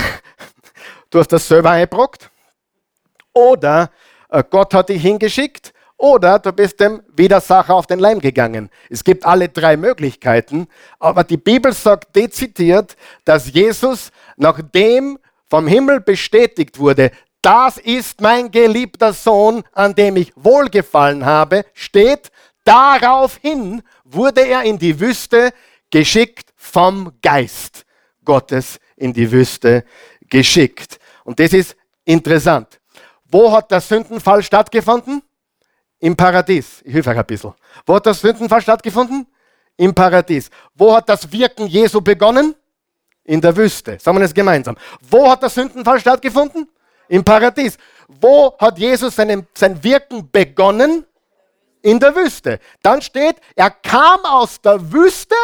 [1.11, 2.31] du hast das selber eingebrockt,
[3.33, 3.91] oder
[4.29, 8.71] äh, Gott hat dich hingeschickt, oder du bist dem Widersacher auf den Leim gegangen.
[8.89, 10.69] Es gibt alle drei Möglichkeiten,
[11.01, 15.19] aber die Bibel sagt dezidiert, dass Jesus, nachdem
[15.53, 17.11] vom Himmel bestätigt wurde,
[17.43, 22.31] das ist mein geliebter Sohn, an dem ich wohlgefallen habe, steht,
[22.65, 25.53] daraufhin wurde er in die Wüste
[25.91, 27.85] geschickt vom Geist
[28.25, 29.85] Gottes in die Wüste
[30.31, 30.99] geschickt.
[31.23, 32.81] Und das ist interessant.
[33.27, 35.21] Wo hat der Sündenfall stattgefunden?
[35.99, 36.81] Im Paradies.
[36.83, 37.53] Ich helfe euch ein bisschen.
[37.85, 39.27] Wo hat der Sündenfall stattgefunden?
[39.77, 40.49] Im Paradies.
[40.75, 42.55] Wo hat das Wirken Jesu begonnen?
[43.25, 43.99] In der Wüste.
[44.01, 44.77] Sagen wir das gemeinsam.
[45.01, 46.69] Wo hat der Sündenfall stattgefunden?
[47.09, 47.79] Im Paradies.
[48.09, 51.07] Wo hat Jesus seinen, sein Wirken begonnen?
[51.83, 52.61] In der Wüste.
[52.83, 55.35] Dann steht, er kam aus der Wüste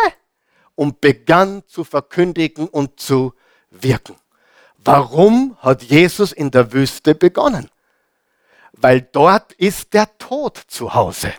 [0.75, 3.35] und begann zu verkündigen und zu
[3.71, 4.17] wirken.
[4.79, 7.69] Warum hat Jesus in der Wüste begonnen?
[8.73, 11.33] Weil dort ist der Tod zu Hause.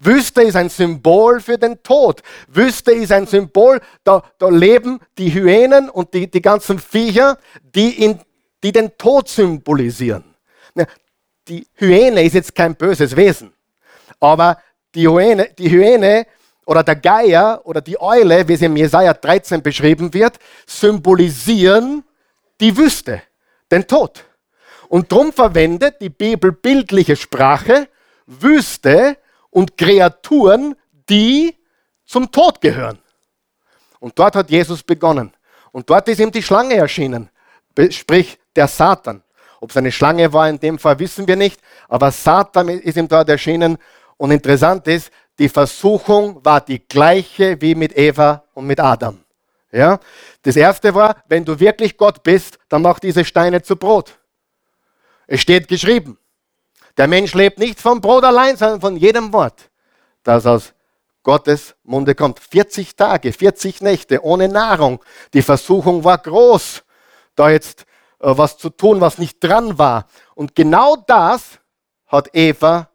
[0.00, 2.22] Wüste ist ein Symbol für den Tod.
[2.48, 7.38] Wüste ist ein Symbol, da, da leben die Hyänen und die, die ganzen Viecher,
[7.74, 8.20] die, in,
[8.62, 10.24] die den Tod symbolisieren.
[11.48, 13.52] Die Hyäne ist jetzt kein böses Wesen,
[14.20, 14.58] aber
[14.94, 16.26] die Hyäne, die Hyäne
[16.64, 22.04] oder der Geier oder die Eule, wie sie im Jesaja 13 beschrieben wird, symbolisieren
[22.60, 23.22] die Wüste,
[23.70, 24.24] den Tod.
[24.88, 27.88] Und darum verwendet die Bibel bildliche Sprache,
[28.26, 29.18] Wüste
[29.54, 30.74] und Kreaturen,
[31.08, 31.56] die
[32.04, 32.98] zum Tod gehören.
[34.00, 35.32] Und dort hat Jesus begonnen.
[35.70, 37.30] Und dort ist ihm die Schlange erschienen,
[37.90, 39.22] sprich der Satan.
[39.60, 43.06] Ob es eine Schlange war in dem Fall, wissen wir nicht, aber Satan ist ihm
[43.06, 43.78] dort erschienen.
[44.16, 49.20] Und interessant ist, die Versuchung war die gleiche wie mit Eva und mit Adam.
[49.70, 50.00] Ja?
[50.42, 54.18] Das erste war, wenn du wirklich Gott bist, dann mach diese Steine zu Brot.
[55.28, 56.18] Es steht geschrieben.
[56.96, 59.70] Der Mensch lebt nicht vom Brot allein, sondern von jedem Wort,
[60.22, 60.72] das aus
[61.22, 62.38] Gottes Munde kommt.
[62.38, 65.02] 40 Tage, 40 Nächte ohne Nahrung.
[65.32, 66.84] Die Versuchung war groß,
[67.34, 67.86] da jetzt
[68.20, 70.06] äh, was zu tun, was nicht dran war.
[70.34, 71.58] Und genau das
[72.06, 72.88] hat Eva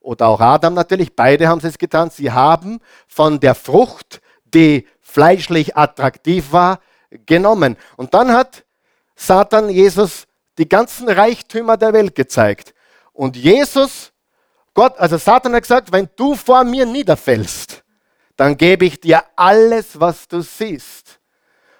[0.00, 5.76] oder auch Adam natürlich, beide haben es getan, sie haben von der Frucht, die fleischlich
[5.76, 6.80] attraktiv war,
[7.24, 7.76] genommen.
[7.96, 8.64] Und dann hat
[9.16, 10.26] Satan Jesus
[10.58, 12.74] die ganzen Reichtümer der Welt gezeigt.
[13.16, 14.12] Und Jesus,
[14.74, 17.82] Gott, also Satan hat gesagt, wenn du vor mir niederfällst,
[18.36, 21.18] dann gebe ich dir alles, was du siehst.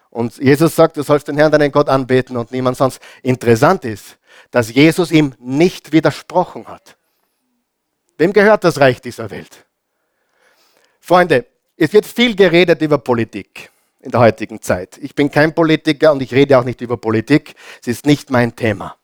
[0.09, 3.01] Und Jesus sagt, du sollst den Herrn, deinen Gott anbeten und niemand sonst.
[3.23, 4.17] Interessant ist,
[4.51, 6.97] dass Jesus ihm nicht widersprochen hat.
[8.17, 9.67] Wem gehört das Reich dieser Welt?
[11.01, 11.45] Freunde,
[11.77, 13.71] es wird viel geredet über Politik
[14.01, 14.97] in der heutigen Zeit.
[15.03, 17.55] Ich bin kein Politiker und ich rede auch nicht über Politik.
[17.83, 18.97] Es ist nicht mein Thema.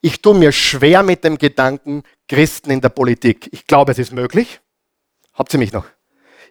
[0.00, 3.48] Ich tue mir schwer mit dem Gedanken Christen in der Politik.
[3.52, 4.60] Ich glaube, es ist möglich.
[5.34, 5.86] Habt ihr mich noch?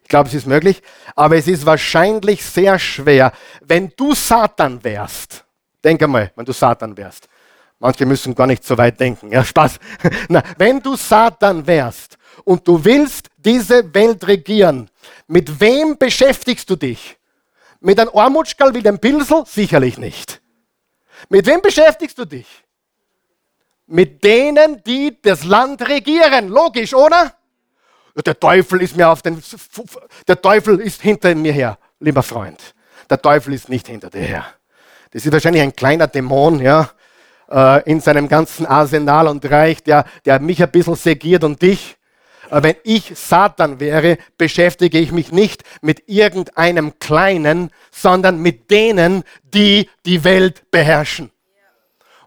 [0.01, 0.81] Ich glaube, es ist möglich.
[1.15, 3.31] Aber es ist wahrscheinlich sehr schwer,
[3.61, 5.45] wenn du Satan wärst.
[5.83, 7.27] Denk einmal, wenn du Satan wärst.
[7.79, 9.31] Manche müssen gar nicht so weit denken.
[9.31, 9.79] Ja, Spaß.
[10.29, 14.89] Na, wenn du Satan wärst und du willst diese Welt regieren,
[15.27, 17.17] mit wem beschäftigst du dich?
[17.79, 19.43] Mit einem Armutschkerl wie dem Pilsel?
[19.45, 20.41] Sicherlich nicht.
[21.29, 22.47] Mit wem beschäftigst du dich?
[23.87, 26.49] Mit denen, die das Land regieren.
[26.49, 27.33] Logisch, oder?
[28.25, 29.41] Der Teufel ist mir auf den.
[30.27, 32.73] Der Teufel ist hinter mir her, lieber Freund.
[33.09, 34.45] Der Teufel ist nicht hinter dir her.
[35.11, 36.89] Das ist wahrscheinlich ein kleiner Dämon, ja,
[37.49, 41.95] äh, in seinem ganzen Arsenal und Reich, der, der mich ein bisschen segiert und dich.
[42.49, 49.23] Aber wenn ich Satan wäre, beschäftige ich mich nicht mit irgendeinem Kleinen, sondern mit denen,
[49.43, 51.31] die die Welt beherrschen.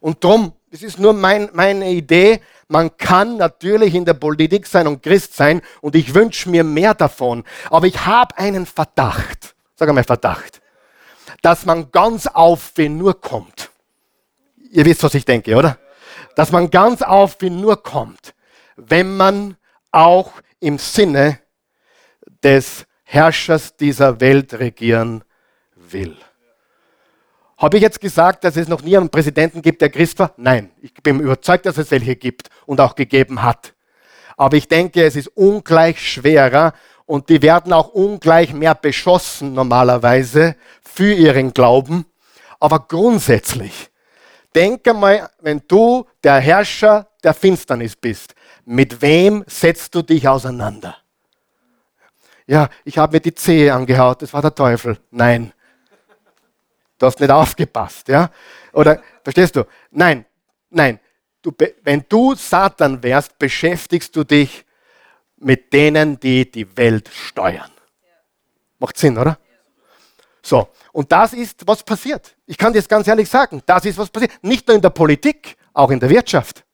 [0.00, 4.86] Und drum, das ist nur mein, meine Idee, man kann natürlich in der Politik sein
[4.86, 7.44] und Christ sein und ich wünsche mir mehr davon.
[7.70, 10.60] Aber ich habe einen Verdacht, sag einmal Verdacht,
[11.42, 13.70] dass man ganz auf wen nur kommt.
[14.70, 15.78] Ihr wisst, was ich denke, oder?
[16.36, 18.34] Dass man ganz auf wen nur kommt,
[18.76, 19.56] wenn man
[19.90, 21.40] auch im Sinne
[22.44, 25.24] des Herrschers dieser Welt regieren
[25.74, 26.16] will.
[27.60, 30.32] Habe ich jetzt gesagt, dass es noch nie einen Präsidenten gibt, der Christ war?
[30.38, 33.74] Nein, ich bin überzeugt, dass es welche gibt und auch gegeben hat.
[34.38, 36.72] Aber ich denke, es ist ungleich schwerer
[37.04, 42.06] und die werden auch ungleich mehr beschossen normalerweise für ihren Glauben.
[42.60, 43.90] Aber grundsätzlich,
[44.54, 50.96] denke mal, wenn du der Herrscher der Finsternis bist, mit wem setzt du dich auseinander?
[52.46, 54.96] Ja, ich habe mir die Zehe angehaut, das war der Teufel.
[55.10, 55.52] Nein.
[57.00, 58.30] Du hast nicht aufgepasst, ja?
[58.74, 59.64] Oder, verstehst du?
[59.90, 60.26] Nein,
[60.68, 61.00] nein.
[61.40, 61.50] Du,
[61.82, 64.66] wenn du Satan wärst, beschäftigst du dich
[65.38, 67.70] mit denen, die die Welt steuern.
[68.78, 69.38] Macht Sinn, oder?
[70.42, 72.36] So, und das ist, was passiert.
[72.44, 74.32] Ich kann dir das ganz ehrlich sagen, das ist, was passiert.
[74.42, 76.66] Nicht nur in der Politik, auch in der Wirtschaft.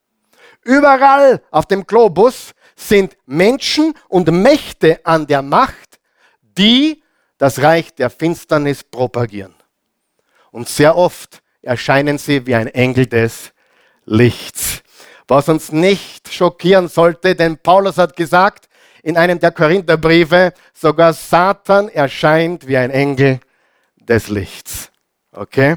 [0.64, 6.00] Überall auf dem Globus sind Menschen und Mächte an der Macht,
[6.42, 7.00] die
[7.38, 9.54] das Reich der Finsternis propagieren.
[10.56, 13.52] Und sehr oft erscheinen sie wie ein Engel des
[14.06, 14.82] Lichts.
[15.28, 18.66] Was uns nicht schockieren sollte, denn Paulus hat gesagt
[19.02, 23.38] in einem der Korintherbriefe, sogar Satan erscheint wie ein Engel
[23.98, 24.90] des Lichts.
[25.30, 25.76] Okay?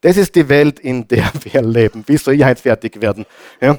[0.00, 2.02] Das ist die Welt, in der wir leben.
[2.06, 3.26] Wie soll ich jetzt fertig werden?
[3.60, 3.78] Ja?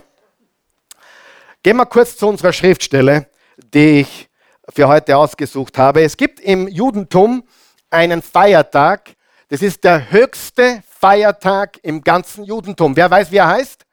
[1.64, 3.32] Gehen wir kurz zu unserer Schriftstelle,
[3.74, 4.30] die ich
[4.72, 6.04] für heute ausgesucht habe.
[6.04, 7.48] Es gibt im Judentum
[7.90, 9.16] einen Feiertag,
[9.50, 12.96] das ist der höchste Feiertag im ganzen Judentum.
[12.96, 13.86] Wer weiß, wie er heißt?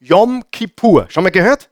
[0.00, 1.06] Yom Kippur.
[1.08, 1.70] Schon mal gehört?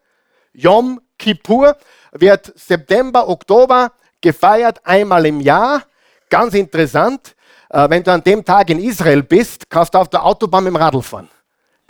[0.53, 1.77] Yom Kippur
[2.13, 5.83] wird September, Oktober gefeiert, einmal im Jahr.
[6.31, 7.35] Ganz interessant.
[7.71, 10.73] Äh, wenn du an dem Tag in Israel bist, kannst du auf der Autobahn mit
[10.73, 11.29] dem Radl fahren.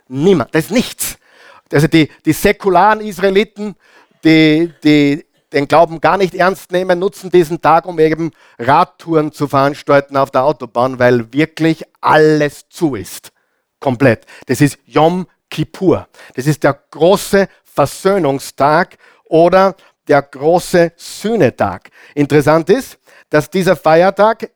[0.09, 0.55] Niemand.
[0.55, 1.19] Das ist nichts.
[1.73, 3.75] Also die, die säkularen Israeliten,
[4.25, 9.49] die, die den Glauben gar nicht ernst nehmen, nutzen diesen Tag, um eben Radtouren zu
[9.49, 13.33] veranstalten auf der Autobahn, weil wirklich alles zu ist.
[13.81, 14.27] Komplett.
[14.47, 16.09] Das ist Yom Kippur.
[16.35, 19.77] Das ist der große Versöhnungstag oder
[20.09, 21.91] der große Sühnetag.
[22.15, 22.99] Interessant ist,
[23.31, 24.51] dass dieser Feiertag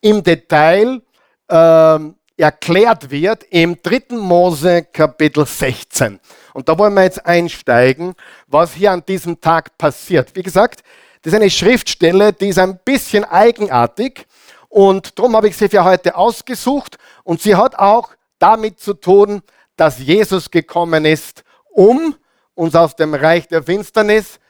[0.00, 1.02] im Detail
[1.48, 1.98] äh,
[2.42, 4.16] erklärt wird im 3.
[4.16, 6.18] Mose Kapitel 16.
[6.54, 8.14] Und da wollen wir jetzt einsteigen,
[8.48, 10.34] was hier an diesem Tag passiert.
[10.34, 10.82] Wie gesagt,
[11.22, 14.26] das ist eine Schriftstelle, die ist ein bisschen eigenartig
[14.68, 19.42] und darum habe ich sie für heute ausgesucht und sie hat auch damit zu tun,
[19.76, 22.16] dass Jesus gekommen ist, um
[22.54, 24.40] uns aus dem Reich der Finsternis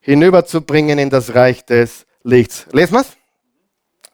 [0.00, 2.66] hinüberzubringen in das Reich des Lichts.
[2.72, 3.16] Lesen wir es?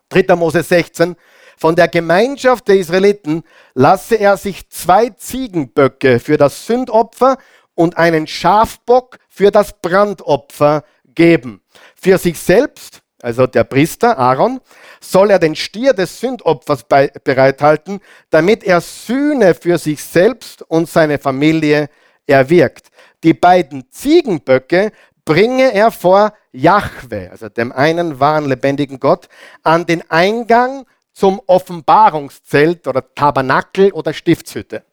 [0.09, 0.35] 3.
[0.35, 1.15] Mose 16.
[1.57, 3.43] Von der Gemeinschaft der Israeliten
[3.75, 7.39] lasse er sich zwei Ziegenböcke für das Sündopfer
[7.75, 10.85] und einen Schafbock für das Brandopfer
[11.15, 11.63] geben.
[11.95, 14.61] Für sich selbst, also der Priester Aaron,
[15.01, 16.85] soll er den Stier des Sündopfers
[17.25, 21.89] bereithalten, damit er Sühne für sich selbst und seine Familie
[22.27, 22.89] erwirkt.
[23.25, 24.93] Die beiden Ziegenböcke
[25.25, 29.29] bringe er vor Jahwe, also dem einen wahren lebendigen Gott,
[29.63, 34.85] an den Eingang zum Offenbarungszelt oder Tabernakel oder Stiftshütte.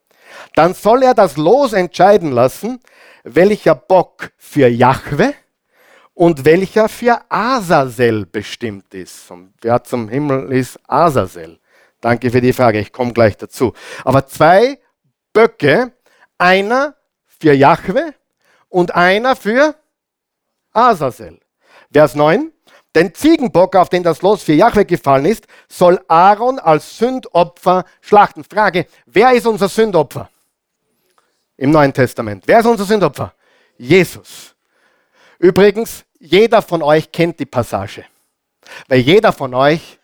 [0.56, 2.80] Dann soll er das Los entscheiden lassen,
[3.24, 5.34] welcher Bock für Jahwe
[6.14, 9.32] und welcher für Azazel bestimmt ist.
[9.32, 11.60] Und wer zum Himmel ist Azazel?
[12.02, 13.74] Danke für die Frage, ich komme gleich dazu.
[14.04, 14.80] Aber zwei
[15.34, 15.94] Böcke,
[16.38, 18.14] einer für Jahwe
[18.70, 19.76] und einer für
[20.74, 21.40] Azazel.
[21.92, 22.52] Vers 9.
[22.96, 28.44] Den Ziegenbock, auf den das Los für Jahwe gefallen ist, soll Aaron als Sündopfer schlachten.
[28.44, 30.30] Frage, wer ist unser Sündopfer?
[31.58, 32.44] Im Neuen Testament.
[32.48, 33.34] Wer ist unser Sündopfer?
[33.78, 34.56] Jesus.
[35.38, 38.06] Übrigens, jeder von euch kennt die Passage.
[38.88, 40.00] Weil jeder von euch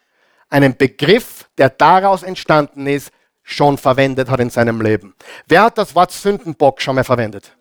[0.50, 3.12] einen Begriff, der daraus entstanden ist,
[3.43, 5.15] schon verwendet hat in seinem Leben.
[5.48, 7.56] Wer hat das Wort Sündenbock schon mal verwendet?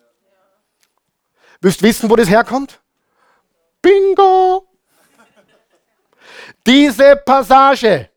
[1.61, 2.81] Willst wissen, wo das herkommt?
[3.81, 4.67] Bingo!
[6.65, 8.09] Diese Passage,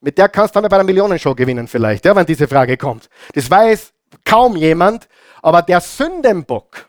[0.00, 3.08] mit der kannst du dann bei einer Millionenshow gewinnen vielleicht, ja, wenn diese Frage kommt.
[3.34, 3.92] Das weiß
[4.24, 5.08] kaum jemand,
[5.42, 6.88] aber der Sündenbock,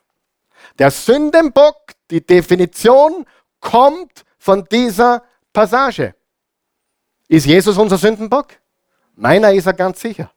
[0.77, 3.25] der Sündenbock, die Definition
[3.59, 6.13] kommt von dieser Passage.
[7.27, 8.47] Ist Jesus unser Sündenbock?
[9.15, 10.31] Meiner ist er ganz sicher.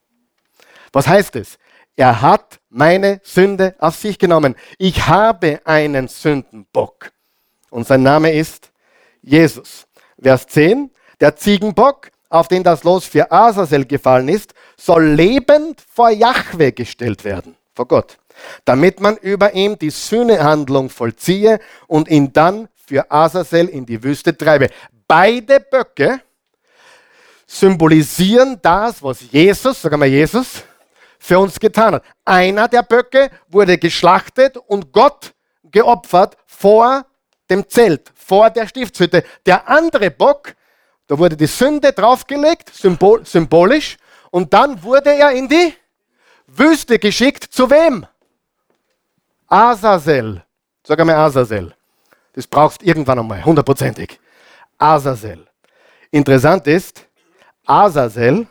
[0.93, 1.59] Was heißt es?
[1.97, 4.57] Er hat meine Sünde auf sich genommen.
[4.79, 7.13] Ich habe einen Sündenbock.
[7.69, 8.71] Und sein Name ist
[9.23, 9.87] Jesus.
[10.23, 10.91] Vers 10.
[11.21, 17.25] Der Ziegenbock, auf den das Los für Asazel gefallen ist, soll lebend vor Jahwe gestellt
[17.25, 18.19] werden, vor Gott,
[18.65, 24.37] damit man über ihm die Sühnehandlung vollziehe und ihn dann für Asazel in die Wüste
[24.37, 24.69] treibe.
[25.07, 26.21] Beide Böcke
[27.47, 30.63] symbolisieren das, was Jesus, sagen wir Jesus,
[31.19, 32.05] für uns getan hat.
[32.25, 35.35] Einer der Böcke wurde geschlachtet und Gott
[35.65, 37.05] geopfert vor
[37.51, 39.25] dem Zelt, vor der Stiftshütte.
[39.45, 40.55] Der andere Bock,
[41.09, 43.97] da wurde die Sünde draufgelegt, symbol, symbolisch,
[44.31, 45.75] und dann wurde er in die
[46.47, 47.43] Wüste geschickt.
[47.51, 48.07] Zu wem?
[49.49, 50.45] Azazel.
[50.87, 51.75] Sag einmal Azazel.
[52.35, 54.21] Das brauchst irgendwann einmal, hundertprozentig.
[54.79, 55.45] Azazel.
[56.13, 57.05] Interessant ist,
[57.67, 58.47] Azazel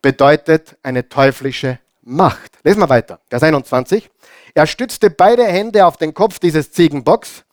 [0.00, 2.52] bedeutet eine teuflische Macht.
[2.64, 3.20] Lesen wir weiter.
[3.28, 4.10] Vers 21.
[4.54, 7.44] Er stützte beide Hände auf den Kopf dieses Ziegenbocks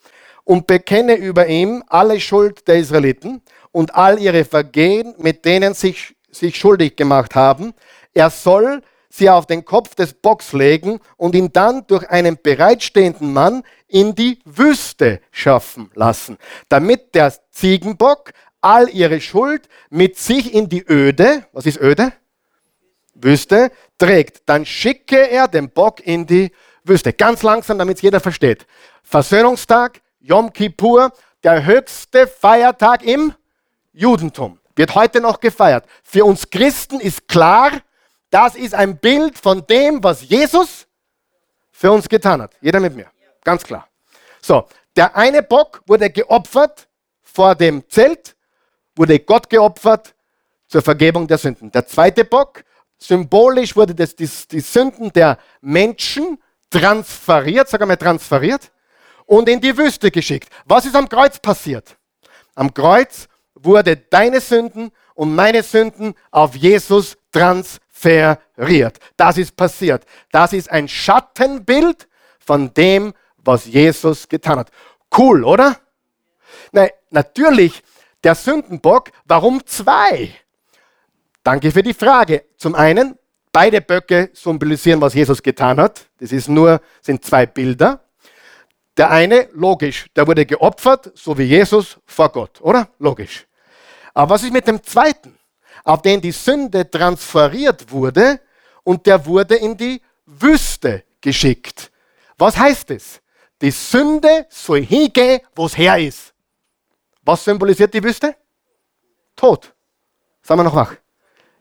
[0.50, 6.16] und bekenne über ihm alle Schuld der Israeliten und all ihre Vergehen, mit denen sich
[6.32, 7.76] sich schuldig gemacht haben.
[8.16, 13.32] Er soll sie auf den Kopf des Bocks legen und ihn dann durch einen bereitstehenden
[13.32, 20.68] Mann in die Wüste schaffen lassen, damit der Ziegenbock all ihre Schuld mit sich in
[20.68, 22.12] die Öde, was ist Öde?
[23.14, 24.42] Wüste, trägt.
[24.48, 26.52] Dann schicke er den Bock in die
[26.84, 27.14] Wüste.
[27.14, 28.66] Ganz langsam, damit es jeder versteht.
[29.04, 31.12] Versöhnungstag, Yom Kippur,
[31.44, 33.34] der höchste Feiertag im
[33.94, 34.60] Judentum.
[34.76, 35.86] Wird heute noch gefeiert.
[36.04, 37.72] Für uns Christen ist klar,
[38.30, 40.88] das ist ein Bild von dem, was Jesus
[41.72, 42.52] für uns getan hat.
[42.62, 43.08] Jeder mit mir.
[43.44, 43.88] Ganz klar.
[44.42, 46.88] So, der eine Bock wurde geopfert
[47.22, 48.36] vor dem Zelt,
[48.96, 50.14] wurde Gott geopfert
[50.68, 51.72] zur Vergebung der Sünden.
[51.72, 52.64] Der zweite Bock,
[52.98, 58.72] symbolisch wurde das, die, die Sünden der Menschen transferiert, sag einmal transferiert,
[59.30, 60.50] und in die Wüste geschickt.
[60.66, 61.96] Was ist am Kreuz passiert?
[62.56, 68.98] Am Kreuz wurde deine Sünden und meine Sünden auf Jesus transferiert.
[69.18, 70.04] Das ist passiert.
[70.32, 72.08] Das ist ein Schattenbild
[72.40, 74.72] von dem, was Jesus getan hat.
[75.16, 75.78] Cool, oder?
[76.72, 77.84] Nein, natürlich,
[78.24, 80.34] der Sündenbock, warum zwei?
[81.44, 82.46] Danke für die Frage.
[82.58, 83.16] Zum einen,
[83.52, 86.08] beide Böcke symbolisieren, was Jesus getan hat.
[86.20, 88.04] Das ist nur, sind zwei Bilder.
[89.00, 92.90] Der eine, logisch, der wurde geopfert, so wie Jesus vor Gott, oder?
[93.00, 93.48] Logisch.
[94.14, 95.40] Aber was ist mit dem zweiten,
[95.86, 98.42] auf den die Sünde transferiert wurde
[98.84, 101.94] und der wurde in die Wüste geschickt?
[102.38, 103.22] Was heißt es?
[103.62, 106.34] Die Sünde soll hingehen, wo es her ist.
[107.22, 108.36] Was symbolisiert die Wüste?
[109.34, 109.74] Tod.
[110.42, 110.94] Sagen wir noch wach.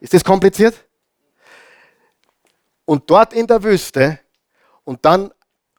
[0.01, 0.74] Ist das kompliziert?
[2.84, 4.18] Und dort in der Wüste,
[4.82, 5.32] und dann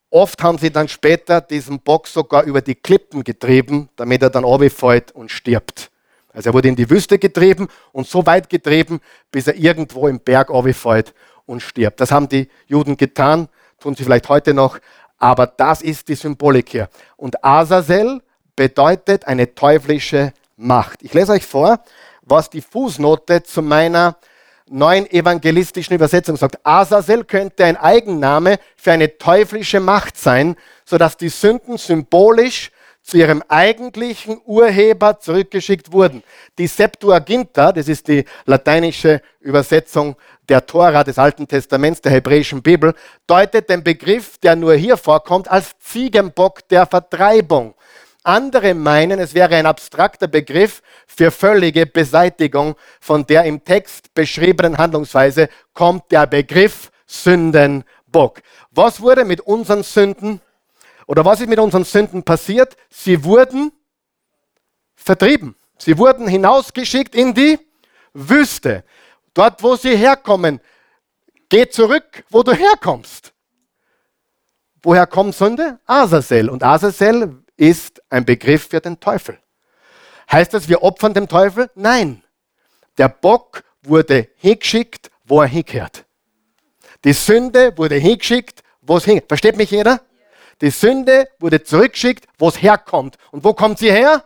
[0.10, 4.44] oft haben sie dann später diesen Bock sogar über die Klippen getrieben, damit er dann
[4.44, 5.92] runterfällt und stirbt.
[6.34, 9.00] Also er wurde in die Wüste getrieben und so weit getrieben,
[9.32, 11.14] bis er irgendwo im Berg runterfällt
[11.46, 12.00] und stirbt.
[12.00, 13.50] Das haben die Juden getan,
[13.80, 14.80] tun sie vielleicht heute noch,
[15.18, 16.90] aber das ist die Symbolik hier.
[17.18, 18.22] Und Azazel
[18.56, 21.02] bedeutet eine teuflische Macht.
[21.04, 21.84] Ich lese euch vor,
[22.22, 24.18] was die Fußnote zu meiner
[24.70, 26.60] neuen evangelistischen Übersetzung sagt.
[26.64, 30.56] Azazel könnte ein Eigenname für eine teuflische Macht sein,
[30.86, 36.24] sodass die Sünden symbolisch zu ihrem eigentlichen Urheber zurückgeschickt wurden.
[36.58, 40.16] Die Septuaginta, das ist die lateinische Übersetzung
[40.48, 42.94] der Tora des Alten Testaments, der hebräischen Bibel,
[43.26, 47.74] deutet den Begriff, der nur hier vorkommt, als Ziegenbock der Vertreibung.
[48.30, 54.78] Andere meinen, es wäre ein abstrakter Begriff für völlige Beseitigung von der im Text beschriebenen
[54.78, 58.44] Handlungsweise kommt der Begriff Sündenbock.
[58.70, 60.42] Was wurde mit unseren Sünden
[61.08, 62.78] oder was ist mit unseren Sünden passiert?
[62.92, 63.72] Sie wurden
[64.96, 65.56] vertrieben.
[65.80, 67.58] Sie wurden hinausgeschickt in die
[68.14, 68.84] Wüste.
[69.34, 70.62] Dort, wo sie herkommen.
[71.50, 73.34] Geh zurück, wo du herkommst.
[74.84, 75.80] Woher kommt Sünde?
[75.88, 76.48] Azazel.
[76.48, 79.38] Und Azazel ist ein Begriff für den Teufel.
[80.32, 81.70] Heißt das, wir opfern dem Teufel?
[81.76, 82.24] Nein.
[82.98, 86.06] Der Bock wurde hingeschickt, wo er hingehört.
[87.04, 89.28] Die Sünde wurde hingeschickt, wo es hingehört.
[89.28, 90.02] Versteht mich jeder?
[90.62, 93.18] Die Sünde wurde zurückgeschickt, wo es herkommt.
[93.32, 94.24] Und wo kommt sie her?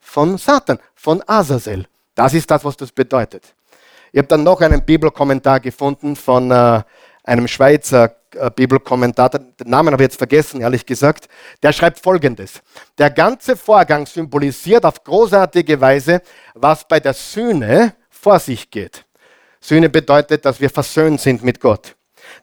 [0.00, 1.86] Von Satan, von Azazel.
[2.14, 3.54] Das ist das, was das bedeutet.
[4.12, 6.82] Ich habe dann noch einen Bibelkommentar gefunden von äh,
[7.24, 11.28] einem Schweizer äh, Bibelkommentator, den Namen habe ich jetzt vergessen, ehrlich gesagt,
[11.62, 12.62] der schreibt folgendes.
[12.98, 16.22] Der ganze Vorgang symbolisiert auf großartige Weise,
[16.54, 19.04] was bei der Sühne vor sich geht.
[19.60, 21.96] Sühne bedeutet, dass wir versöhnt sind mit Gott.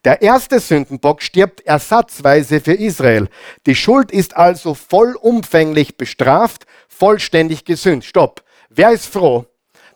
[0.04, 3.30] Der erste Sündenbock stirbt ersatzweise für Israel.
[3.66, 8.06] Die Schuld ist also vollumfänglich bestraft, vollständig gesühnt.
[8.06, 8.44] Stopp.
[8.70, 9.46] Wer ist froh,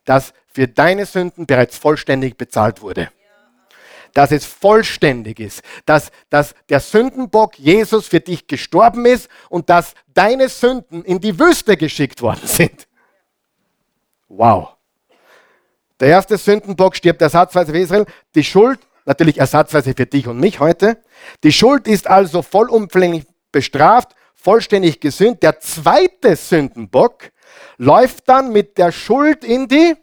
[0.04, 3.10] dass für deine Sünden bereits vollständig bezahlt wurde?
[4.16, 9.93] Dass es vollständig ist, dass, dass der Sündenbock Jesus für dich gestorben ist und dass
[10.13, 12.88] deine Sünden in die Wüste geschickt worden sind.
[14.30, 14.70] Wow.
[15.99, 18.05] Der erste Sündenbock stirbt ersatzweise für Israel.
[18.34, 20.97] Die Schuld, natürlich ersatzweise für dich und mich heute.
[21.43, 25.43] Die Schuld ist also vollumfänglich bestraft, vollständig gesühnt.
[25.43, 27.32] Der zweite Sündenbock
[27.78, 29.95] läuft dann mit der Schuld in die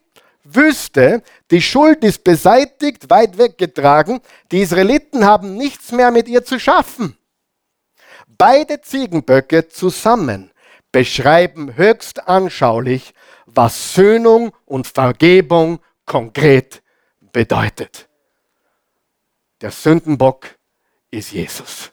[0.44, 4.20] wüsste, die Schuld ist beseitigt, weit weggetragen,
[4.50, 7.16] die Israeliten haben nichts mehr mit ihr zu schaffen.
[8.26, 10.50] Beide Ziegenböcke zusammen
[10.90, 13.14] beschreiben höchst anschaulich,
[13.46, 16.82] was Söhnung und Vergebung konkret
[17.32, 18.08] bedeutet.
[19.60, 20.48] Der Sündenbock
[21.10, 21.92] ist Jesus.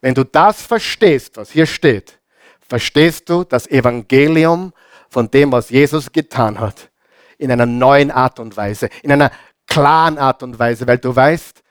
[0.00, 2.20] Wenn du das verstehst, was hier steht,
[2.60, 4.72] verstehst du das Evangelium
[5.08, 6.87] von dem, was Jesus getan hat,
[7.38, 9.30] in einer neuen Art und Weise, in einer
[9.66, 11.62] klaren Art und Weise, weil du weißt,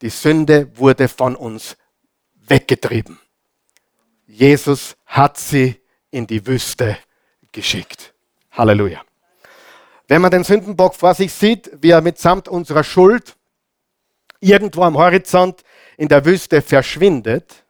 [0.00, 1.76] die Sünde wurde von uns
[2.34, 3.18] weggetrieben.
[4.26, 6.96] Jesus hat sie in die Wüste
[7.52, 8.14] geschickt.
[8.52, 9.02] Halleluja.
[10.06, 13.36] Wenn man den Sündenbock vor sich sieht, wie er mitsamt unserer Schuld
[14.40, 15.62] irgendwo am Horizont
[15.96, 17.64] in der Wüste verschwindet,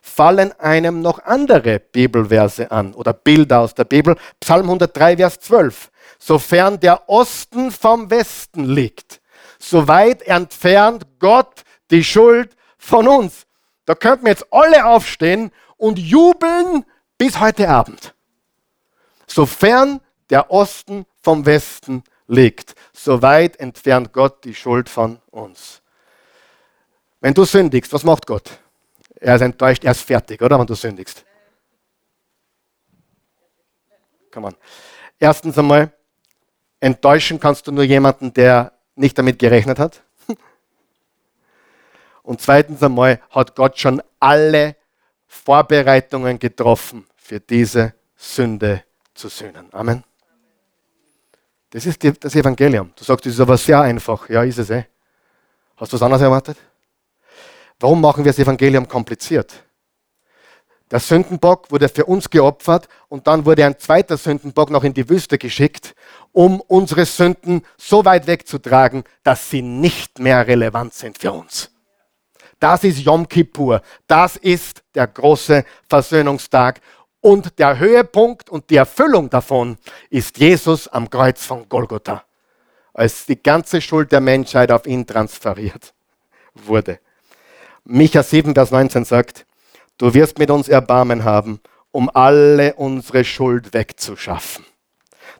[0.00, 4.16] fallen einem noch andere Bibelverse an oder Bilder aus der Bibel.
[4.40, 5.89] Psalm 103, Vers 12.
[6.22, 9.22] Sofern der Osten vom Westen liegt,
[9.58, 13.46] so weit entfernt Gott die Schuld von uns.
[13.86, 16.84] Da könnten wir jetzt alle aufstehen und jubeln
[17.16, 18.14] bis heute Abend.
[19.26, 25.80] Sofern der Osten vom Westen liegt, so weit entfernt Gott die Schuld von uns.
[27.20, 28.58] Wenn du sündigst, was macht Gott?
[29.16, 30.58] Er ist enttäuscht, er ist fertig, oder?
[30.58, 31.24] Wenn du sündigst.
[34.30, 34.56] Come on.
[35.18, 35.92] Erstens einmal,
[36.80, 40.02] enttäuschen kannst du nur jemanden, der nicht damit gerechnet hat.
[42.22, 44.76] Und zweitens einmal hat Gott schon alle
[45.26, 49.68] Vorbereitungen getroffen, für diese Sünde zu sühnen.
[49.72, 50.02] Amen.
[51.70, 52.92] Das ist das Evangelium.
[52.96, 54.28] Du sagst, das ist aber sehr einfach.
[54.28, 54.84] Ja, ist es eh.
[55.76, 56.56] Hast du was anderes erwartet?
[57.78, 59.64] Warum machen wir das Evangelium kompliziert?
[60.90, 65.08] Der Sündenbock wurde für uns geopfert und dann wurde ein zweiter Sündenbock noch in die
[65.08, 65.94] Wüste geschickt,
[66.32, 71.70] um unsere Sünden so weit wegzutragen, dass sie nicht mehr relevant sind für uns.
[72.60, 73.80] Das ist Yom Kippur.
[74.06, 76.80] Das ist der große Versöhnungstag.
[77.22, 79.76] Und der Höhepunkt und die Erfüllung davon
[80.08, 82.24] ist Jesus am Kreuz von Golgotha,
[82.94, 85.92] als die ganze Schuld der Menschheit auf ihn transferiert
[86.54, 86.98] wurde.
[87.84, 89.46] Micha 7, Vers 19 sagt,
[89.98, 91.60] du wirst mit uns Erbarmen haben,
[91.92, 94.64] um alle unsere Schuld wegzuschaffen.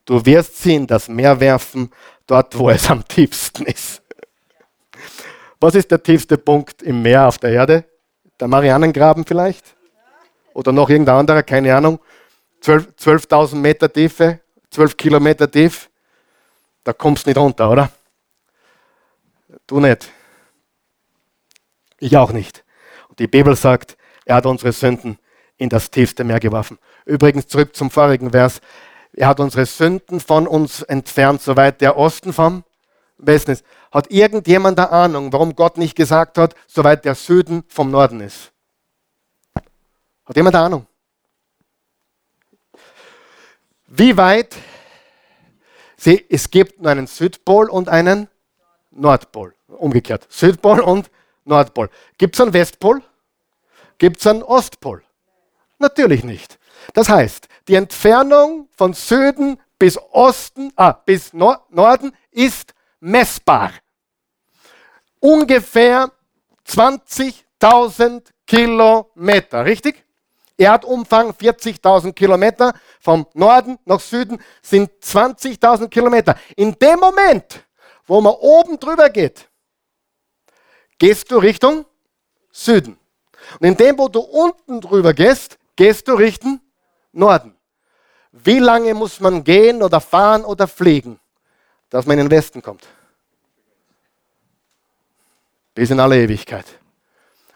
[0.05, 1.91] Du wirst sie in das Meer werfen,
[2.27, 4.03] dort wo es am tiefsten ist.
[5.61, 7.85] Was ist der tiefste Punkt im Meer auf der Erde?
[8.39, 9.77] Der Marianengraben vielleicht?
[10.55, 12.01] Oder noch irgendein anderer, keine Ahnung.
[12.63, 14.41] 12.000 12 Meter Tiefe,
[14.71, 15.91] 12 Kilometer tief.
[16.85, 17.91] Da kommst du nicht runter, oder?
[19.67, 20.11] Du nicht.
[21.99, 22.65] Ich auch nicht.
[23.09, 25.19] Und die Bibel sagt, er hat unsere Sünden
[25.59, 26.79] in das tiefste Meer geworfen.
[27.05, 28.61] Übrigens zurück zum vorigen Vers.
[29.13, 32.65] Er hat unsere Sünden von uns entfernt, soweit der Osten vom
[33.19, 33.65] Westen ist.
[33.91, 38.53] Hat irgendjemand eine Ahnung, warum Gott nicht gesagt hat, soweit der Süden vom Norden ist?
[40.25, 40.87] Hat jemand eine Ahnung?
[43.89, 44.57] Wie weit?
[45.97, 48.29] Sie, es gibt nur einen Südpol und einen
[48.91, 49.55] Nordpol.
[49.67, 50.27] Umgekehrt.
[50.31, 51.11] Südpol und
[51.45, 51.91] Nordpol.
[52.17, 53.03] Gibt es einen Westpol?
[53.99, 55.03] Gibt es einen Ostpol?
[55.79, 56.59] Natürlich nicht.
[56.95, 63.73] Das heißt, die Entfernung von Süden bis Osten, ah, bis Nor Norden ist messbar.
[65.19, 66.11] Ungefähr
[66.67, 70.05] 20.000 Kilometer, richtig?
[70.57, 76.37] Erdumfang 40.000 Kilometer, vom Norden nach Süden sind 20.000 Kilometer.
[76.57, 77.65] In dem Moment,
[78.07, 79.49] wo man oben drüber geht,
[80.99, 81.87] gehst du Richtung
[82.53, 82.99] Süden.
[83.59, 86.61] Und in dem, wo du unten drüber gehst, gehst du Richtung
[87.13, 87.55] Norden.
[88.33, 91.19] Wie lange muss man gehen oder fahren oder fliegen,
[91.89, 92.87] dass man in den Westen kommt?
[95.75, 96.67] Bis in alle Ewigkeit.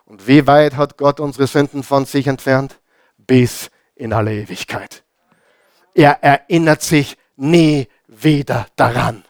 [0.05, 2.81] Und wie weit hat Gott unsere Sünden von sich entfernt?
[3.17, 5.03] Bis in alle Ewigkeit.
[5.95, 9.25] Er erinnert sich nie wieder daran.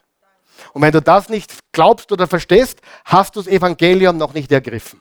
[0.73, 5.01] Und wenn du das nicht glaubst oder verstehst, hast du das Evangelium noch nicht ergriffen.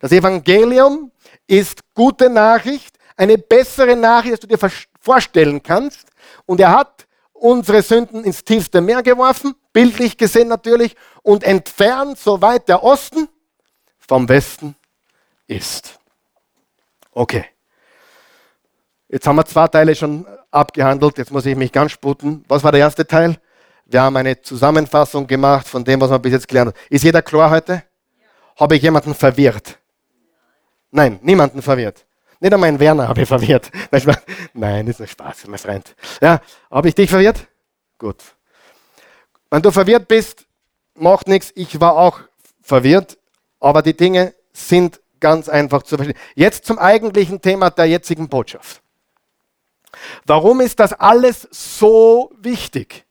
[0.00, 1.12] Das Evangelium
[1.46, 4.58] ist gute Nachricht, eine bessere Nachricht, als du dir
[5.00, 6.06] vorstellen kannst.
[6.44, 12.68] Und er hat unsere Sünden ins tiefste Meer geworfen, bildlich gesehen natürlich, und entfernt, soweit
[12.68, 13.28] der Osten
[13.98, 14.76] vom Westen
[15.46, 15.98] ist.
[17.12, 17.44] Okay.
[19.08, 21.18] Jetzt haben wir zwei Teile schon abgehandelt.
[21.18, 22.44] Jetzt muss ich mich ganz sputen.
[22.48, 23.38] Was war der erste Teil?
[23.84, 26.82] Wir haben eine Zusammenfassung gemacht von dem, was wir bis jetzt gelernt haben.
[26.90, 27.72] Ist jeder klar heute?
[27.74, 28.26] Ja.
[28.56, 29.78] Habe ich jemanden verwirrt?
[30.90, 32.04] Nein, niemanden verwirrt.
[32.40, 33.70] Nicht einmal Werner habe ich verwirrt.
[34.52, 35.94] Nein, ist nur Spaß, mein Freund.
[36.20, 37.46] Ja, habe ich dich verwirrt?
[37.98, 38.22] Gut.
[39.50, 40.46] Wenn du verwirrt bist,
[40.94, 41.52] macht nichts.
[41.54, 42.20] Ich war auch
[42.62, 43.16] verwirrt,
[43.60, 46.18] aber die Dinge sind ganz einfach zu verstehen.
[46.34, 48.82] Jetzt zum eigentlichen Thema der jetzigen Botschaft.
[50.26, 53.04] Warum ist das alles so wichtig?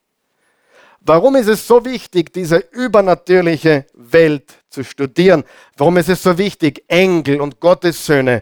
[1.02, 5.44] Warum ist es so wichtig, diese übernatürliche Welt zu studieren?
[5.78, 8.42] Warum ist es so wichtig, Engel und Gottessöhne,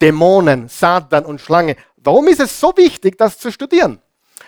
[0.00, 1.76] Dämonen, Satan und Schlange?
[1.96, 4.00] Warum ist es so wichtig, das zu studieren?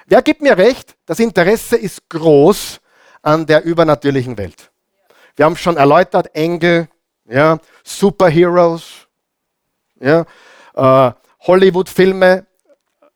[0.07, 0.97] Wer gibt mir recht?
[1.07, 2.81] Das Interesse ist groß
[3.23, 4.71] an der übernatürlichen Welt.
[5.37, 6.89] Wir haben schon erläutert, Engel,
[7.25, 9.07] ja, Superheroes,
[10.01, 10.27] ja,
[10.75, 12.47] äh, Hollywood-Filme.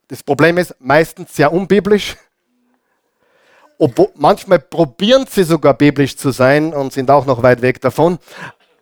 [0.08, 2.16] Das Problem ist meistens sehr unbiblisch.
[3.78, 8.18] Obwohl, manchmal probieren sie sogar biblisch zu sein und sind auch noch weit weg davon,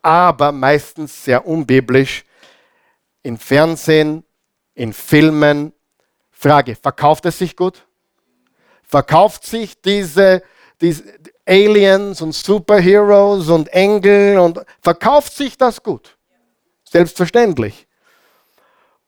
[0.03, 2.25] aber meistens sehr unbiblisch.
[3.25, 4.23] In Fernsehen,
[4.75, 5.73] in Filmen.
[6.31, 7.85] Frage, verkauft es sich gut?
[8.83, 10.43] Verkauft sich diese,
[10.81, 11.03] diese
[11.47, 16.17] Aliens und Superheroes und Engel und verkauft sich das gut?
[16.89, 17.87] Selbstverständlich.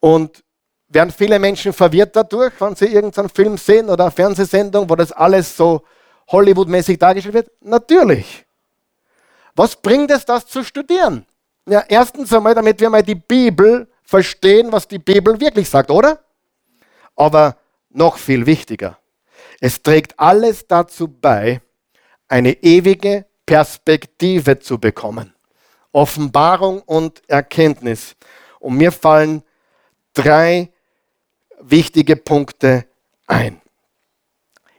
[0.00, 0.42] Und
[0.88, 5.12] werden viele Menschen verwirrt dadurch, wenn sie irgendeinen Film sehen oder eine Fernsehsendung, wo das
[5.12, 5.82] alles so
[6.28, 7.50] Hollywood-mäßig dargestellt wird?
[7.60, 8.46] Natürlich.
[9.54, 11.26] Was bringt es, das zu studieren?
[11.68, 16.24] Ja, erstens einmal, damit wir mal die Bibel verstehen, was die Bibel wirklich sagt, oder?
[17.14, 17.56] Aber
[17.90, 18.98] noch viel wichtiger,
[19.60, 21.60] es trägt alles dazu bei,
[22.28, 25.34] eine ewige Perspektive zu bekommen.
[25.92, 28.16] Offenbarung und Erkenntnis.
[28.58, 29.42] Und mir fallen
[30.12, 30.70] drei
[31.60, 32.86] wichtige Punkte
[33.26, 33.62] ein.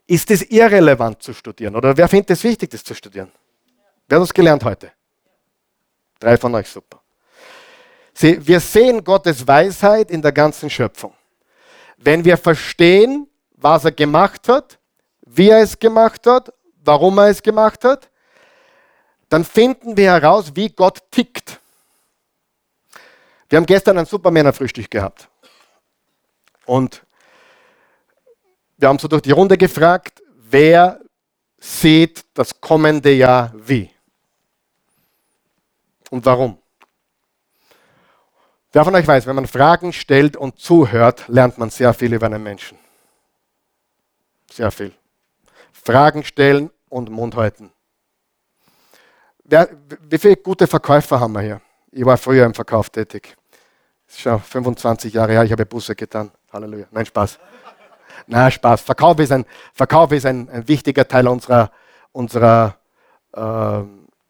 [0.05, 1.75] Ist es irrelevant zu studieren?
[1.75, 3.31] Oder wer findet es wichtig, das zu studieren?
[4.07, 4.91] Wer hat das gelernt heute?
[6.19, 6.96] Drei von euch, super.
[8.19, 11.13] Wir sehen Gottes Weisheit in der ganzen Schöpfung.
[11.97, 14.79] Wenn wir verstehen, was er gemacht hat,
[15.21, 16.51] wie er es gemacht hat,
[16.83, 18.09] warum er es gemacht hat,
[19.29, 21.59] dann finden wir heraus, wie Gott tickt.
[23.49, 25.29] Wir haben gestern ein Supermännerfrühstück gehabt.
[26.65, 27.05] Und
[28.77, 30.99] wir haben so durch die Runde gefragt, wer
[31.59, 33.89] sieht das kommende Jahr wie?
[36.09, 36.57] Und warum?
[38.77, 42.27] Wer von euch weiß, wenn man Fragen stellt und zuhört, lernt man sehr viel über
[42.27, 42.77] einen Menschen.
[44.51, 44.93] Sehr viel.
[45.71, 47.71] Fragen stellen und Mund halten.
[49.43, 49.67] Wer,
[50.07, 51.61] wie viele gute Verkäufer haben wir hier?
[51.89, 53.35] Ich war früher im Verkauf tätig.
[54.05, 56.29] Das ist schon 25 Jahre her, ich habe Busse getan.
[56.53, 56.85] Halleluja.
[56.91, 57.39] Nein, Spaß.
[58.27, 58.81] Nein, Spaß.
[58.81, 61.71] Verkauf ist ein, Verkauf ist ein, ein wichtiger Teil unserer,
[62.11, 62.77] unserer
[63.33, 63.81] äh,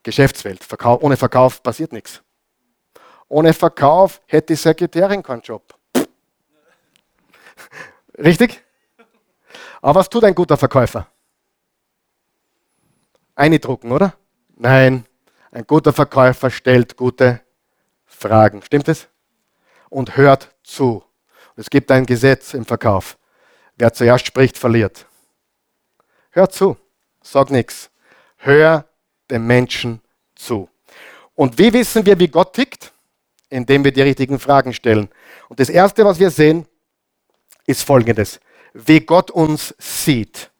[0.03, 0.63] Geschäftswelt.
[0.63, 2.23] Verkauf, ohne Verkauf passiert nichts.
[3.29, 5.77] Ohne Verkauf hätte die Sekretärin keinen Job.
[8.17, 8.63] Richtig?
[9.81, 11.07] Aber was tut ein guter Verkäufer?
[13.35, 14.15] Eindrucken, oder?
[14.55, 15.05] Nein,
[15.51, 17.41] ein guter Verkäufer stellt gute
[18.05, 18.61] Fragen.
[18.63, 19.07] Stimmt es?
[19.89, 21.03] Und hört zu.
[21.55, 23.17] Es gibt ein Gesetz im Verkauf.
[23.75, 25.05] Wer zuerst spricht, verliert.
[26.31, 26.77] Hör zu.
[27.21, 27.91] Sag nichts.
[28.37, 28.85] Hör
[29.29, 30.01] dem Menschen
[30.35, 30.69] zu.
[31.35, 32.91] Und wie wissen wir, wie Gott tickt?
[33.49, 35.09] Indem wir die richtigen Fragen stellen.
[35.49, 36.65] Und das Erste, was wir sehen,
[37.65, 38.39] ist Folgendes.
[38.73, 40.51] Wie Gott uns sieht.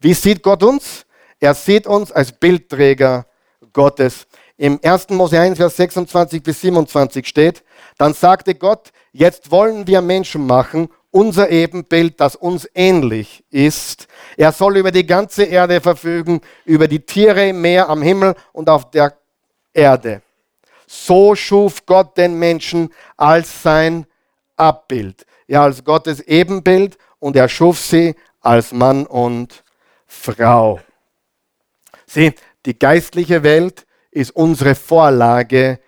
[0.00, 1.06] Wie sieht Gott uns?
[1.40, 3.26] Er sieht uns als Bildträger
[3.72, 4.26] Gottes.
[4.56, 5.10] Im 1.
[5.10, 7.62] Mose 1, Vers 26 bis 27 steht,
[7.96, 14.08] dann sagte Gott, jetzt wollen wir Menschen machen, unser Ebenbild, das uns ähnlich ist.
[14.36, 18.68] Er soll über die ganze Erde verfügen, über die Tiere im Meer, am Himmel und
[18.68, 19.16] auf der
[19.72, 20.22] Erde.
[20.90, 24.06] So schuf Gott den Menschen als sein
[24.56, 25.26] Abbild.
[25.46, 29.62] Ja, als Gottes Ebenbild und er schuf sie als Mann und
[30.06, 30.80] Frau.
[32.06, 32.32] Sieh,
[32.64, 35.78] die geistliche Welt ist unsere Vorlage,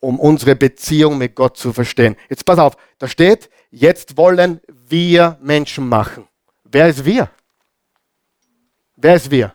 [0.00, 2.16] um unsere Beziehung mit Gott zu verstehen.
[2.30, 6.26] Jetzt pass auf, da steht, jetzt wollen wir Menschen machen.
[6.64, 7.30] Wer ist wir?
[8.96, 9.54] Wer ist wir?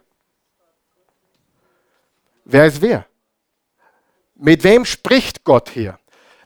[2.46, 3.07] Wer ist wir?
[4.40, 5.98] Mit wem spricht Gott hier?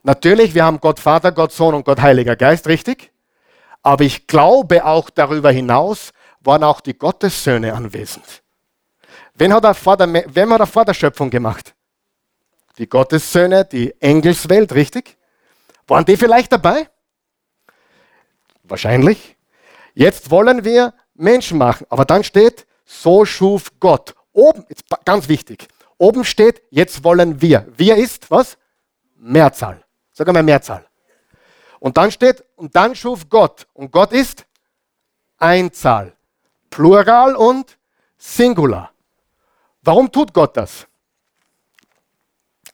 [0.04, 3.12] Natürlich, wir haben Gott Vater, Gott Sohn und Gott Heiliger Geist, richtig?
[3.84, 8.44] Aber ich glaube auch darüber hinaus waren auch die Gottessöhne anwesend.
[9.34, 11.76] Wen hat er vor wem hat er vor der Schöpfung gemacht?
[12.78, 15.18] Die Gottessöhne, die Engelswelt, richtig?
[15.88, 16.90] Waren die vielleicht dabei?
[18.64, 19.36] Wahrscheinlich.
[19.94, 21.86] Jetzt wollen wir Menschen machen.
[21.90, 24.16] Aber dann steht, so schuf Gott.
[24.32, 25.68] Oben, jetzt ganz wichtig,
[26.02, 27.68] oben steht, jetzt wollen wir.
[27.78, 28.58] Wir ist was?
[29.16, 29.84] Mehrzahl.
[30.12, 30.86] Sagen wir Mehrzahl.
[31.80, 33.68] Und dann steht, und dann schuf Gott.
[33.74, 34.46] Und Gott ist
[35.38, 36.14] Einzahl.
[36.70, 37.78] Plural und
[38.18, 38.92] Singular.
[39.84, 40.88] Warum tut Gott das?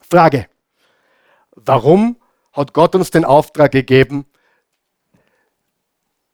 [0.01, 0.47] Frage.
[1.51, 2.17] Warum
[2.53, 4.25] hat Gott uns den Auftrag gegeben,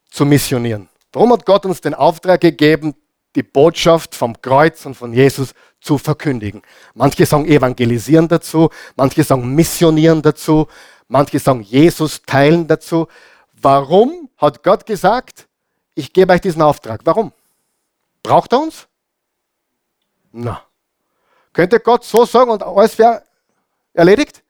[0.10, 0.89] zu missionieren?
[1.12, 2.96] Warum hat Gott uns den Auftrag gegeben,
[3.36, 6.61] die Botschaft vom Kreuz und von Jesus zu verkündigen.
[6.93, 10.67] Manche sagen evangelisieren dazu, manche sagen missionieren dazu,
[11.07, 13.07] manche sagen Jesus teilen dazu.
[13.61, 15.47] Warum hat Gott gesagt,
[15.93, 17.01] ich gebe euch diesen Auftrag?
[17.03, 17.34] Warum?
[18.23, 18.88] Braucht er uns?
[20.31, 20.63] Na.
[21.51, 23.23] Könnte Gott so sagen und alles wäre
[23.93, 24.41] erledigt?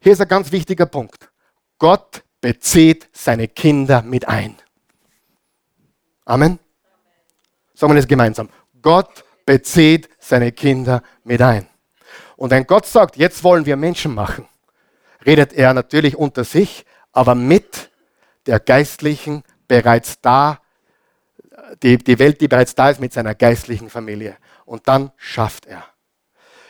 [0.00, 1.30] Hier ist ein ganz wichtiger Punkt.
[1.78, 4.56] Gott bezieht seine Kinder mit ein.
[6.24, 6.58] Amen.
[7.74, 8.48] Sagen wir das gemeinsam.
[8.80, 11.66] Gott bezieht seine Kinder mit ein.
[12.36, 14.46] Und wenn Gott sagt, jetzt wollen wir Menschen machen,
[15.24, 17.90] redet er natürlich unter sich, aber mit
[18.44, 20.60] der geistlichen, bereits da,
[21.82, 24.36] die, die Welt, die bereits da ist, mit seiner geistlichen Familie.
[24.66, 25.84] Und dann schafft er.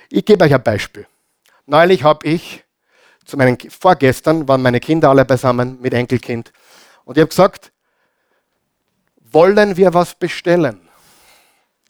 [0.08, 1.06] Ich gebe euch ein Beispiel.
[1.66, 2.64] Neulich habe ich
[3.24, 6.52] zu meinen, vorgestern waren meine Kinder alle beisammen mit Enkelkind.
[7.04, 7.72] Und ich habe gesagt,
[9.18, 10.85] wollen wir was bestellen?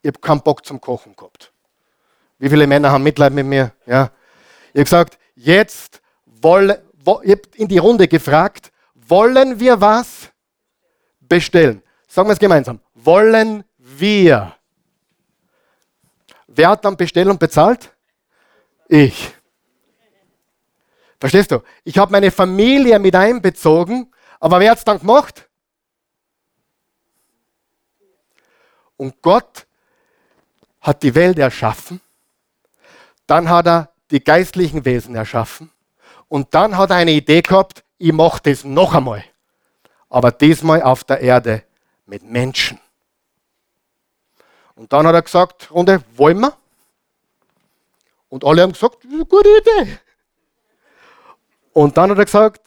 [0.07, 1.52] Ich habe keinen Bock zum Kochen gehabt.
[2.38, 3.72] Wie viele Männer haben Mitleid mit mir?
[3.86, 4.12] Ja.
[4.66, 6.76] Ich habe gesagt, jetzt wollen,
[7.24, 10.30] ich habe in die Runde gefragt, wollen wir was
[11.18, 11.82] bestellen?
[12.07, 12.78] Sagen wir es gemeinsam.
[12.94, 14.54] Wollen wir?
[16.46, 17.92] Wer hat dann Bestellung bezahlt?
[18.86, 19.34] Ich.
[21.18, 21.64] Verstehst du?
[21.82, 25.50] Ich habe meine Familie mit einbezogen, aber wer hat es dann gemacht?
[28.96, 29.66] Und Gott
[30.87, 32.01] hat die Welt erschaffen,
[33.26, 35.72] dann hat er die geistlichen Wesen erschaffen
[36.28, 39.24] und dann hat er eine Idee gehabt, ich mache das noch einmal,
[40.09, 41.64] aber diesmal auf der Erde
[42.07, 42.78] mit Menschen.
[44.76, 46.57] Und dann hat er gesagt, Runde, wollen wir?
[48.28, 49.99] Und alle haben gesagt, gute Idee.
[51.72, 52.61] Und dann hat er gesagt,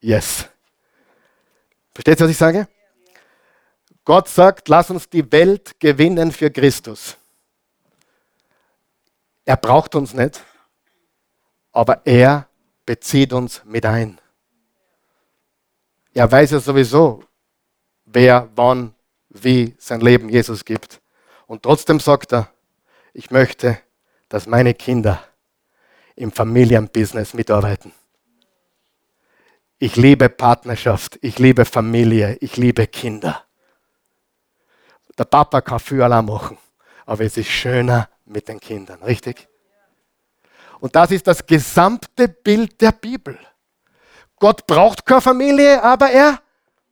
[0.00, 0.46] yes.
[1.92, 2.68] Versteht ihr, was ich sage?
[4.04, 7.16] Gott sagt, lass uns die Welt gewinnen für Christus.
[9.44, 10.42] Er braucht uns nicht,
[11.72, 12.48] aber er
[12.84, 14.20] bezieht uns mit ein.
[16.12, 17.24] Er weiß ja sowieso,
[18.04, 18.94] wer, wann,
[19.30, 21.00] wie sein Leben Jesus gibt.
[21.46, 22.50] Und trotzdem sagt er,
[23.12, 23.78] ich möchte,
[24.28, 25.22] dass meine Kinder
[26.14, 27.92] im Familienbusiness mitarbeiten.
[29.78, 33.43] Ich liebe Partnerschaft, ich liebe Familie, ich liebe Kinder.
[35.18, 36.58] Der Papa kann viel allein machen,
[37.06, 39.48] aber es ist schöner mit den Kindern, richtig?
[40.80, 43.38] Und das ist das gesamte Bild der Bibel.
[44.38, 46.40] Gott braucht keine Familie, aber er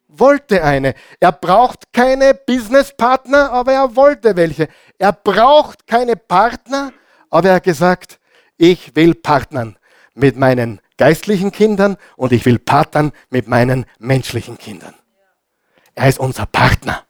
[0.08, 0.94] wollte eine.
[1.20, 4.68] Er braucht keine Businesspartner, aber er wollte welche.
[4.98, 6.92] Er braucht keine Partner,
[7.30, 8.20] aber er hat gesagt,
[8.56, 9.76] ich will partnern
[10.14, 14.94] mit meinen geistlichen Kindern und ich will partnern mit meinen menschlichen Kindern.
[15.94, 17.04] Er ist unser Partner.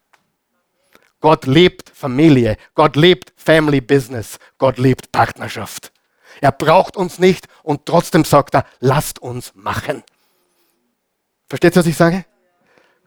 [1.22, 5.92] Gott liebt Familie, Gott liebt Family Business, Gott liebt Partnerschaft.
[6.42, 10.02] Er braucht uns nicht und trotzdem sagt er, lasst uns machen.
[11.48, 12.26] Versteht ihr, was ich sage?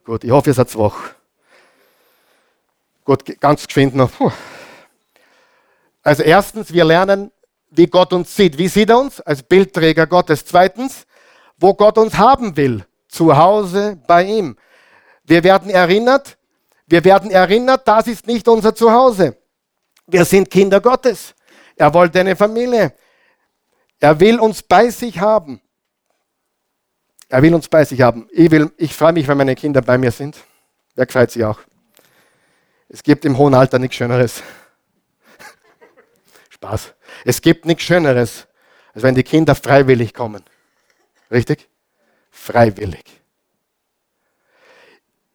[0.03, 0.95] Gut, ich hoffe, ihr seid wach.
[3.03, 4.11] Gut, ganz geschwind noch.
[6.01, 7.31] Also erstens, wir lernen
[7.69, 8.57] wie Gott uns sieht.
[8.57, 9.19] Wie sieht er uns?
[9.21, 10.45] Als Bildträger Gottes.
[10.45, 11.05] Zweitens,
[11.57, 12.85] wo Gott uns haben will.
[13.07, 14.55] Zu Hause bei ihm.
[15.23, 16.37] Wir werden erinnert,
[16.87, 19.37] wir werden erinnert, das ist nicht unser Zuhause.
[20.07, 21.33] Wir sind Kinder Gottes.
[21.75, 22.93] Er wollte eine Familie.
[23.99, 25.61] Er will uns bei sich haben.
[27.27, 28.27] Er will uns bei sich haben.
[28.31, 30.37] Ich, ich freue mich, wenn meine Kinder bei mir sind.
[30.93, 31.59] Wer freut sich auch?
[32.87, 34.43] Es gibt im hohen Alter nichts Schöneres.
[36.49, 36.93] Spaß.
[37.25, 38.47] Es gibt nichts Schöneres,
[38.93, 40.43] als wenn die Kinder freiwillig kommen.
[41.31, 41.67] Richtig?
[42.29, 43.21] Freiwillig.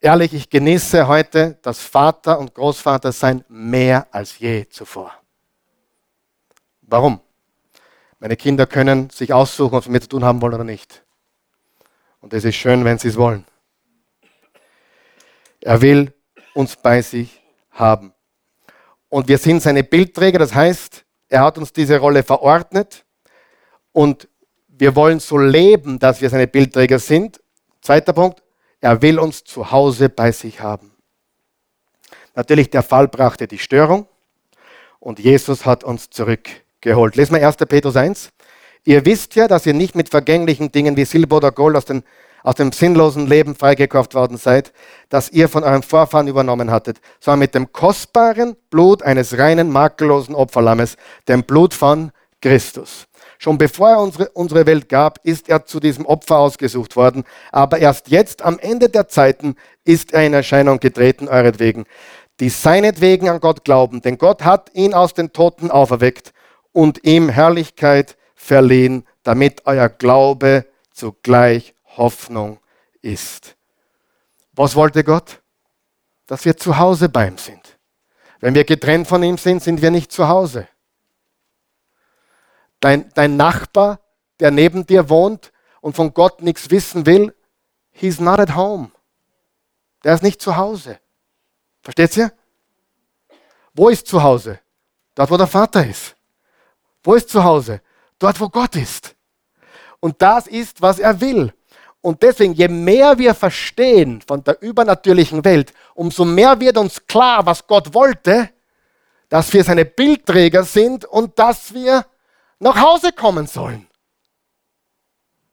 [0.02, 5.12] Ehrlich, ich genieße heute das Vater und Großvater sein mehr als je zuvor.
[6.80, 7.20] Warum?
[8.18, 11.04] Meine Kinder können sich aussuchen, was sie mit zu tun haben wollen oder nicht.
[12.20, 13.44] Und es ist schön, wenn sie es wollen.
[15.60, 16.14] Er will
[16.54, 18.14] uns bei sich haben.
[19.10, 23.04] Und wir sind seine Bildträger, das heißt, er hat uns diese Rolle verordnet
[23.92, 24.28] und
[24.66, 27.38] wir wollen so leben, dass wir seine Bildträger sind.
[27.82, 28.42] Zweiter Punkt,
[28.80, 30.92] er will uns zu Hause bei sich haben.
[32.34, 34.06] Natürlich, der Fall brachte die Störung
[34.98, 37.16] und Jesus hat uns zurückgeholt.
[37.16, 37.56] Lesen wir 1.
[37.56, 38.30] Petrus 1.
[38.84, 42.02] Ihr wisst ja, dass ihr nicht mit vergänglichen Dingen wie Silber oder Gold aus den
[42.42, 44.72] aus dem sinnlosen Leben freigekauft worden seid,
[45.08, 50.34] das ihr von euren Vorfahren übernommen hattet, sondern mit dem kostbaren Blut eines reinen, makellosen
[50.34, 50.96] Opferlammes,
[51.28, 53.06] dem Blut von Christus.
[53.42, 57.78] Schon bevor er unsere, unsere Welt gab, ist er zu diesem Opfer ausgesucht worden, aber
[57.78, 61.86] erst jetzt am Ende der Zeiten ist er in Erscheinung getreten, euretwegen.
[62.40, 66.34] die seinetwegen an Gott glauben, denn Gott hat ihn aus den Toten auferweckt
[66.72, 72.58] und ihm Herrlichkeit verliehen, damit euer Glaube zugleich Hoffnung
[73.00, 73.56] ist.
[74.52, 75.40] Was wollte Gott?
[76.26, 77.78] Dass wir zu Hause bei ihm sind.
[78.40, 80.68] Wenn wir getrennt von ihm sind, sind wir nicht zu Hause.
[82.80, 84.00] Dein, dein Nachbar,
[84.40, 87.34] der neben dir wohnt und von Gott nichts wissen will,
[87.92, 88.90] he's not at home.
[90.02, 90.98] Der ist nicht zu Hause.
[91.82, 92.32] Versteht ihr?
[93.74, 94.58] Wo ist zu Hause?
[95.14, 96.16] Dort, wo der Vater ist.
[97.02, 97.80] Wo ist zu Hause?
[98.18, 99.14] Dort, wo Gott ist.
[100.00, 101.52] Und das ist, was er will.
[102.02, 107.44] Und deswegen, je mehr wir verstehen von der übernatürlichen Welt, umso mehr wird uns klar,
[107.44, 108.50] was Gott wollte,
[109.28, 112.06] dass wir seine Bildträger sind und dass wir
[112.60, 113.88] nach Hause kommen sollen.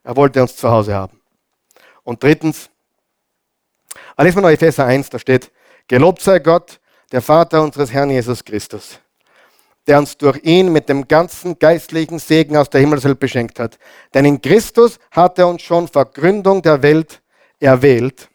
[0.04, 1.20] Er wollte uns zu Hause haben.
[2.04, 2.70] Und drittens,
[4.18, 5.52] lesen wir noch Epheser 1, da steht,
[5.88, 6.80] Gelobt sei Gott,
[7.12, 9.00] der Vater unseres Herrn Jesus Christus,
[9.88, 13.80] der uns durch ihn mit dem ganzen geistlichen Segen aus der Himmelswelt beschenkt hat.
[14.14, 17.22] Denn in Christus hat er uns schon vor Gründung der Welt
[17.60, 18.30] erwählt,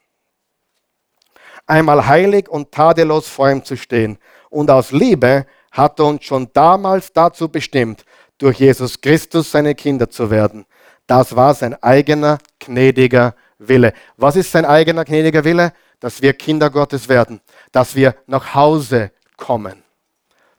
[1.66, 4.18] einmal heilig und tadellos vor ihm zu stehen.
[4.49, 8.05] Und aus Liebe hat er uns schon damals dazu bestimmt,
[8.43, 10.66] durch Jesus Christus seine Kinder zu werden.
[11.07, 13.93] Das war sein eigener gnädiger Wille.
[14.16, 15.72] Was ist sein eigener gnädiger Wille?
[16.01, 17.40] Dass wir Kinder Gottes werden,
[17.70, 19.84] dass wir nach Hause kommen.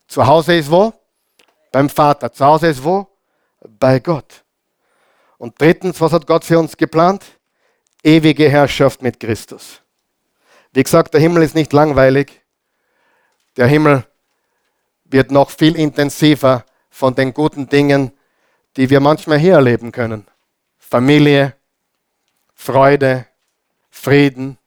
[0.07, 0.93] Zu Hause ist wo?
[1.71, 2.31] Beim Vater.
[2.31, 3.07] Zu Hause ist wo?
[3.59, 4.45] Bei Gott.
[5.37, 7.25] Und drittens, was hat Gott für uns geplant?
[8.01, 9.81] Ewige Herrschaft mit Christus.
[10.71, 12.41] Wie gesagt, der Himmel ist nicht langweilig.
[13.57, 14.05] Der Himmel
[15.03, 16.63] wird noch viel intensiver
[16.93, 18.11] von den guten Dingen,
[18.77, 20.27] die wir manchmal hier erleben können.
[20.77, 21.55] Familie,
[22.53, 23.25] Freude,
[23.89, 24.59] Frieden.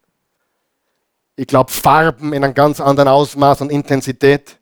[1.37, 4.59] Ich glaube, Farben in einem ganz anderen Ausmaß und Intensität.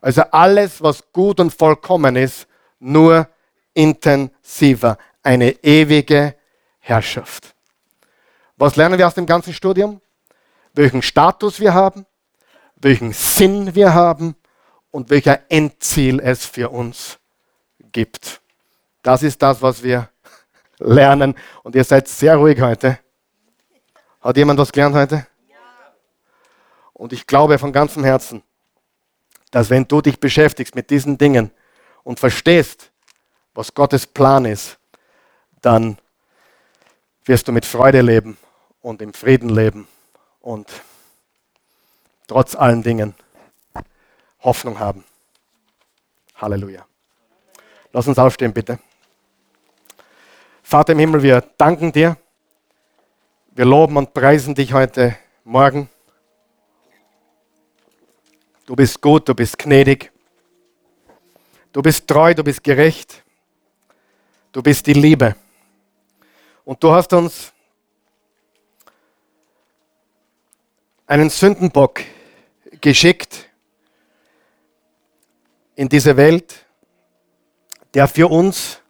[0.00, 2.48] Also alles, was gut und vollkommen ist,
[2.80, 3.28] nur
[3.72, 4.98] intensiver.
[5.22, 6.34] Eine ewige
[6.80, 7.54] Herrschaft.
[8.56, 10.00] Was lernen wir aus dem ganzen Studium?
[10.72, 12.04] Welchen Status wir haben,
[12.74, 14.34] welchen Sinn wir haben
[14.94, 17.18] und welcher Endziel es für uns
[17.90, 18.40] gibt.
[19.02, 20.08] Das ist das, was wir
[20.78, 21.34] lernen.
[21.64, 23.00] Und ihr seid sehr ruhig heute.
[24.20, 25.26] Hat jemand was gelernt heute?
[25.48, 25.56] Ja.
[26.92, 28.44] Und ich glaube von ganzem Herzen,
[29.50, 31.50] dass wenn du dich beschäftigst mit diesen Dingen
[32.04, 32.92] und verstehst,
[33.52, 34.78] was Gottes Plan ist,
[35.60, 35.98] dann
[37.24, 38.36] wirst du mit Freude leben
[38.80, 39.88] und im Frieden leben
[40.40, 40.68] und
[42.28, 43.16] trotz allen Dingen
[44.44, 45.04] Hoffnung haben.
[46.36, 46.86] Halleluja.
[47.92, 48.78] Lass uns aufstehen, bitte.
[50.62, 52.16] Vater im Himmel, wir danken dir.
[53.52, 55.88] Wir loben und preisen dich heute Morgen.
[58.66, 60.10] Du bist gut, du bist gnädig.
[61.72, 63.22] Du bist treu, du bist gerecht.
[64.52, 65.36] Du bist die Liebe.
[66.64, 67.52] Und du hast uns
[71.06, 72.00] einen Sündenbock
[72.80, 73.48] geschickt
[75.76, 76.66] in diese Welt,
[77.94, 78.80] der für uns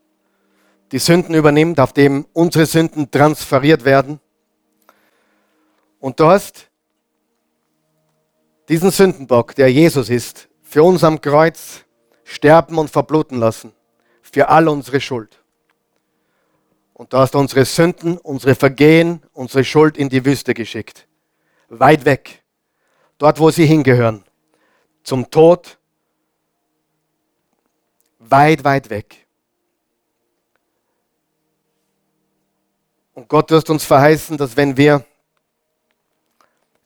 [0.93, 4.21] die Sünden übernimmt, auf dem unsere Sünden transferiert werden.
[5.99, 6.71] Und du hast
[8.69, 11.85] diesen Sündenbock, der Jesus ist, für uns am Kreuz
[12.25, 13.73] sterben und verbluten lassen,
[14.23, 15.43] für all unsere Schuld.
[16.93, 21.09] Und du hast unsere Sünden, unsere Vergehen, unsere Schuld in die Wüste geschickt.
[21.69, 22.45] Weit weg.
[23.19, 24.25] Dort, wo sie hingehören.
[25.03, 25.79] Zum Tod.
[28.35, 29.29] Weit, weit weg.
[33.13, 35.05] Und Gott wirst uns verheißen, dass wenn wir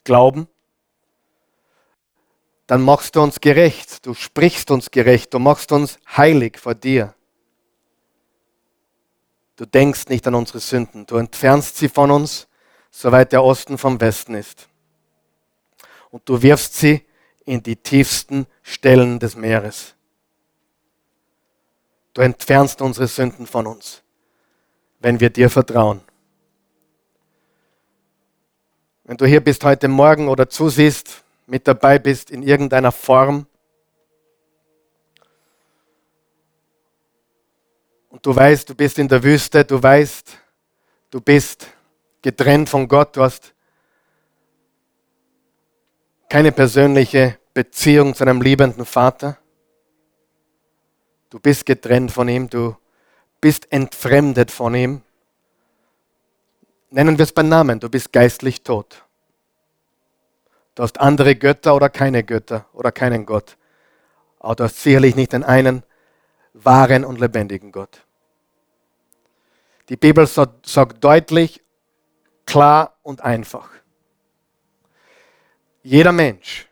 [0.04, 0.46] glauben,
[2.66, 7.14] dann machst du uns gerecht, du sprichst uns gerecht, du machst uns heilig vor dir.
[9.56, 12.46] Du denkst nicht an unsere Sünden, du entfernst sie von uns,
[12.90, 14.68] soweit der Osten vom Westen ist.
[16.10, 17.06] Und du wirfst sie
[17.46, 19.94] in die tiefsten Stellen des Meeres.
[22.18, 24.02] Du entfernst unsere Sünden von uns,
[24.98, 26.00] wenn wir dir vertrauen.
[29.04, 33.46] Wenn du hier bist heute Morgen oder zusiehst, mit dabei bist in irgendeiner Form
[38.08, 40.38] und du weißt, du bist in der Wüste, du weißt,
[41.10, 41.68] du bist
[42.20, 43.54] getrennt von Gott, du hast
[46.28, 49.38] keine persönliche Beziehung zu einem liebenden Vater.
[51.30, 52.76] Du bist getrennt von ihm, du
[53.40, 55.02] bist entfremdet von ihm
[56.90, 59.04] nennen wir es beim Namen, du bist geistlich tot.
[60.74, 63.56] Du hast andere Götter oder keine Götter oder keinen Gott.
[64.38, 65.82] Aber du hast sicherlich nicht den einen
[66.52, 68.04] wahren und lebendigen Gott.
[69.88, 71.62] Die Bibel sagt deutlich,
[72.46, 73.70] klar und einfach.
[75.82, 76.67] Jeder Mensch,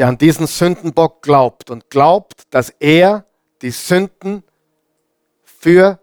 [0.00, 3.26] der an diesen Sündenbock glaubt und glaubt, dass er
[3.60, 4.42] die Sünden
[5.44, 6.00] für,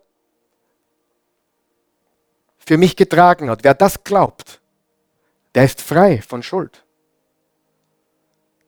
[2.60, 4.62] für mich getragen hat, wer das glaubt,
[5.56, 6.86] der ist frei von Schuld.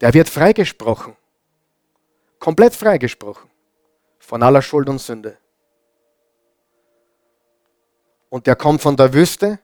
[0.01, 1.15] Der wird freigesprochen.
[2.39, 3.51] Komplett freigesprochen
[4.17, 5.37] von aller Schuld und Sünde.
[8.29, 9.59] Und der kommt von der Wüste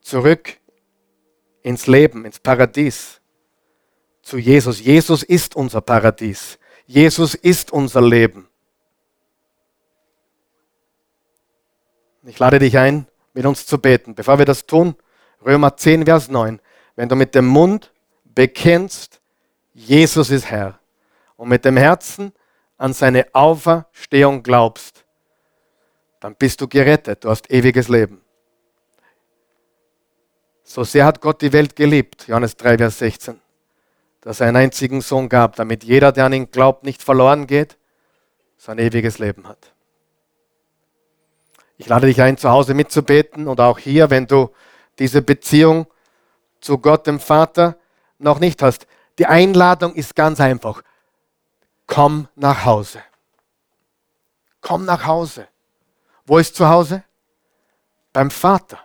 [0.00, 0.56] zurück
[1.60, 3.19] ins Leben, ins Paradies,
[4.22, 4.80] zu Jesus.
[4.80, 6.58] Jesus ist unser Paradies.
[6.86, 8.48] Jesus ist unser Leben.
[12.24, 14.14] Ich lade dich ein, mit uns zu beten.
[14.14, 14.94] Bevor wir das tun,
[15.44, 16.60] Römer 10, Vers 9.
[16.96, 17.92] Wenn du mit dem Mund
[18.24, 19.20] bekennst,
[19.72, 20.78] Jesus ist Herr,
[21.36, 22.32] und mit dem Herzen
[22.76, 25.04] an seine Auferstehung glaubst,
[26.20, 28.20] dann bist du gerettet, du hast ewiges Leben.
[30.62, 33.39] So sehr hat Gott die Welt geliebt, Johannes 3, Vers 16,
[34.20, 37.78] dass er einen einzigen Sohn gab, damit jeder, der an ihn glaubt, nicht verloren geht,
[38.56, 39.72] sein ewiges Leben hat.
[41.78, 44.50] Ich lade dich ein, zu Hause mitzubeten und auch hier, wenn du
[44.98, 45.86] diese Beziehung
[46.60, 47.78] zu Gott, dem Vater,
[48.18, 48.86] noch nicht hast.
[49.18, 50.82] Die Einladung ist ganz einfach.
[51.86, 53.02] Komm nach Hause.
[54.60, 55.48] Komm nach Hause.
[56.26, 57.02] Wo ist zu Hause?
[58.12, 58.78] Beim Vater.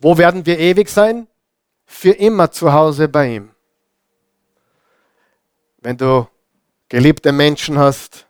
[0.00, 1.28] Wo werden wir ewig sein?
[1.86, 3.50] Für immer zu Hause bei ihm.
[5.78, 6.26] Wenn du
[6.88, 8.26] geliebte Menschen hast,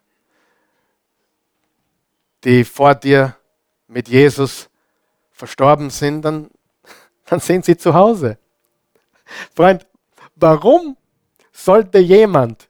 [2.43, 3.37] die vor dir
[3.87, 4.69] mit Jesus
[5.31, 6.51] verstorben sind, dann,
[7.27, 8.39] dann sind sie zu Hause.
[9.55, 9.87] Freund,
[10.37, 10.97] warum
[11.53, 12.69] sollte jemand,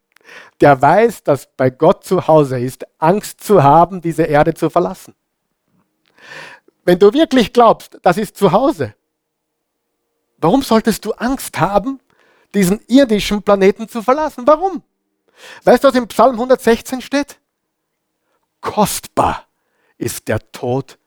[0.61, 5.15] der weiß, dass bei Gott zu Hause ist, Angst zu haben, diese Erde zu verlassen?
[6.85, 8.95] Wenn du wirklich glaubst, das ist zu Hause,
[10.39, 12.01] warum solltest du Angst haben,
[12.55, 14.47] diesen irdischen Planeten zu verlassen?
[14.47, 14.83] Warum?
[15.65, 17.39] Weißt du, was im Psalm 116 steht?
[18.61, 19.47] Kostbar
[19.99, 20.99] ist der Tod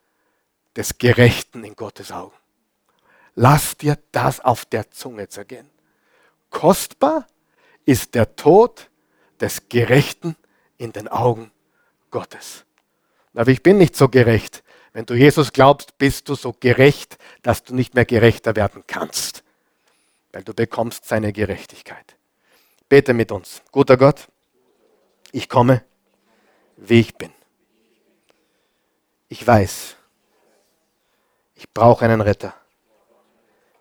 [0.75, 2.35] des Gerechten in Gottes Augen.
[3.35, 5.69] Lass dir das auf der Zunge zergehen.
[6.49, 7.27] Kostbar
[7.85, 8.89] ist der Tod
[9.39, 10.35] des Gerechten
[10.77, 11.51] in den Augen
[12.11, 12.65] Gottes.
[13.33, 14.63] Aber ich bin nicht so gerecht.
[14.97, 19.43] Wenn du Jesus glaubst, bist du so gerecht, dass du nicht mehr gerechter werden kannst,
[20.31, 22.15] weil du bekommst seine Gerechtigkeit.
[22.89, 23.61] Bete mit uns.
[23.71, 24.27] Guter Gott,
[25.31, 25.83] ich komme,
[26.77, 27.31] wie ich bin.
[29.29, 29.97] Ich weiß,
[31.53, 32.55] ich brauche einen Retter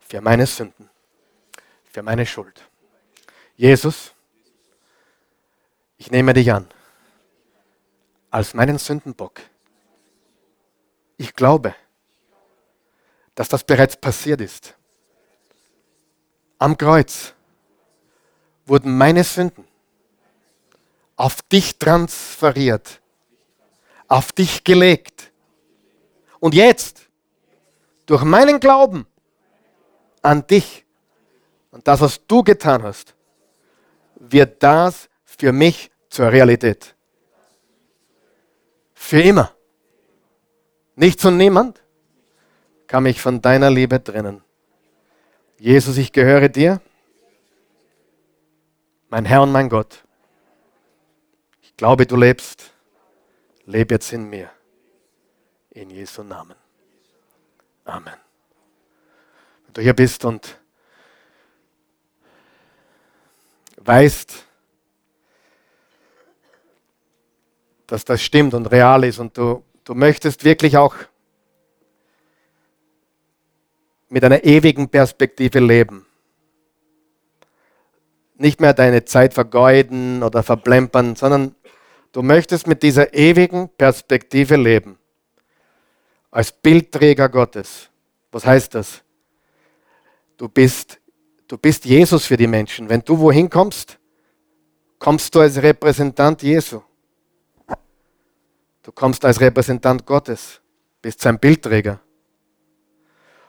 [0.00, 0.90] für meine Sünden,
[1.90, 2.60] für meine Schuld.
[3.56, 4.12] Jesus,
[5.96, 6.68] ich nehme dich an
[8.30, 9.40] als meinen Sündenbock.
[11.16, 11.74] Ich glaube,
[13.34, 14.74] dass das bereits passiert ist.
[16.58, 17.34] Am Kreuz
[18.64, 19.66] wurden meine Sünden
[21.16, 23.00] auf dich transferiert,
[24.08, 25.32] auf dich gelegt.
[26.40, 27.08] Und jetzt,
[28.06, 29.06] durch meinen Glauben
[30.22, 30.84] an dich
[31.70, 33.14] und das, was du getan hast,
[34.16, 36.94] wird das für mich zur Realität.
[38.94, 39.55] Für immer.
[40.96, 41.82] Nichts und niemand
[42.86, 44.42] kann mich von deiner Liebe trennen.
[45.58, 46.80] Jesus, ich gehöre dir,
[49.08, 50.04] mein Herr und mein Gott.
[51.62, 52.72] Ich glaube, du lebst.
[53.66, 54.50] Lebe jetzt in mir.
[55.70, 56.56] In Jesu Namen.
[57.84, 58.14] Amen.
[59.64, 60.58] Wenn du hier bist und
[63.76, 64.44] weißt,
[67.86, 70.94] dass das stimmt und real ist und du, du möchtest wirklich auch
[74.08, 76.04] mit einer ewigen Perspektive leben.
[78.36, 81.54] Nicht mehr deine Zeit vergeuden oder verplempern, sondern
[82.12, 84.98] du möchtest mit dieser ewigen Perspektive leben
[86.30, 87.88] als Bildträger Gottes.
[88.30, 89.02] Was heißt das?
[90.36, 91.00] Du bist,
[91.48, 92.88] du bist Jesus für die Menschen.
[92.90, 93.98] Wenn du wohin kommst,
[94.98, 96.82] kommst du als Repräsentant Jesu.
[98.86, 100.60] Du kommst als Repräsentant Gottes,
[101.02, 101.98] bist sein Bildträger.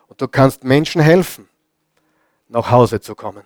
[0.08, 1.48] Und du kannst Menschen helfen,
[2.48, 3.46] nach Hause zu kommen.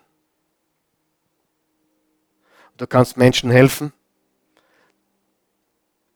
[2.78, 3.92] Du kannst Menschen helfen,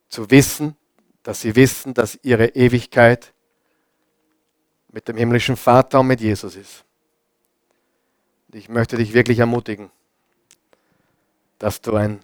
[0.07, 0.77] zu wissen,
[1.23, 3.33] dass sie wissen, dass ihre Ewigkeit
[4.93, 6.85] mit dem himmlischen Vater und mit Jesus ist.
[8.53, 9.91] Ich möchte dich wirklich ermutigen,
[11.59, 12.21] dass du ein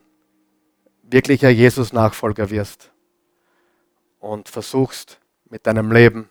[1.04, 2.90] wirklicher Jesus-Nachfolger wirst
[4.22, 5.19] und versuchst
[5.49, 6.30] mit deinem Leben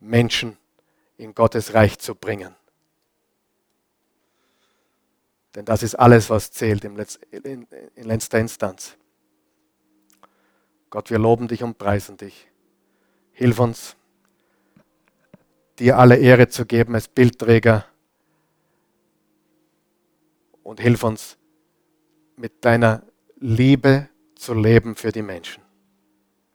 [0.00, 0.56] Menschen
[1.18, 2.54] in Gottes Reich zu bringen.
[5.54, 6.96] Denn das ist alles, was zählt in
[7.96, 8.96] letzter Instanz.
[10.88, 12.48] Gott, wir loben dich und preisen dich.
[13.32, 13.96] Hilf uns,
[15.78, 17.84] dir alle Ehre zu geben als Bildträger
[20.62, 21.36] und hilf uns,
[22.36, 23.02] mit deiner
[23.36, 25.61] Liebe zu leben für die Menschen.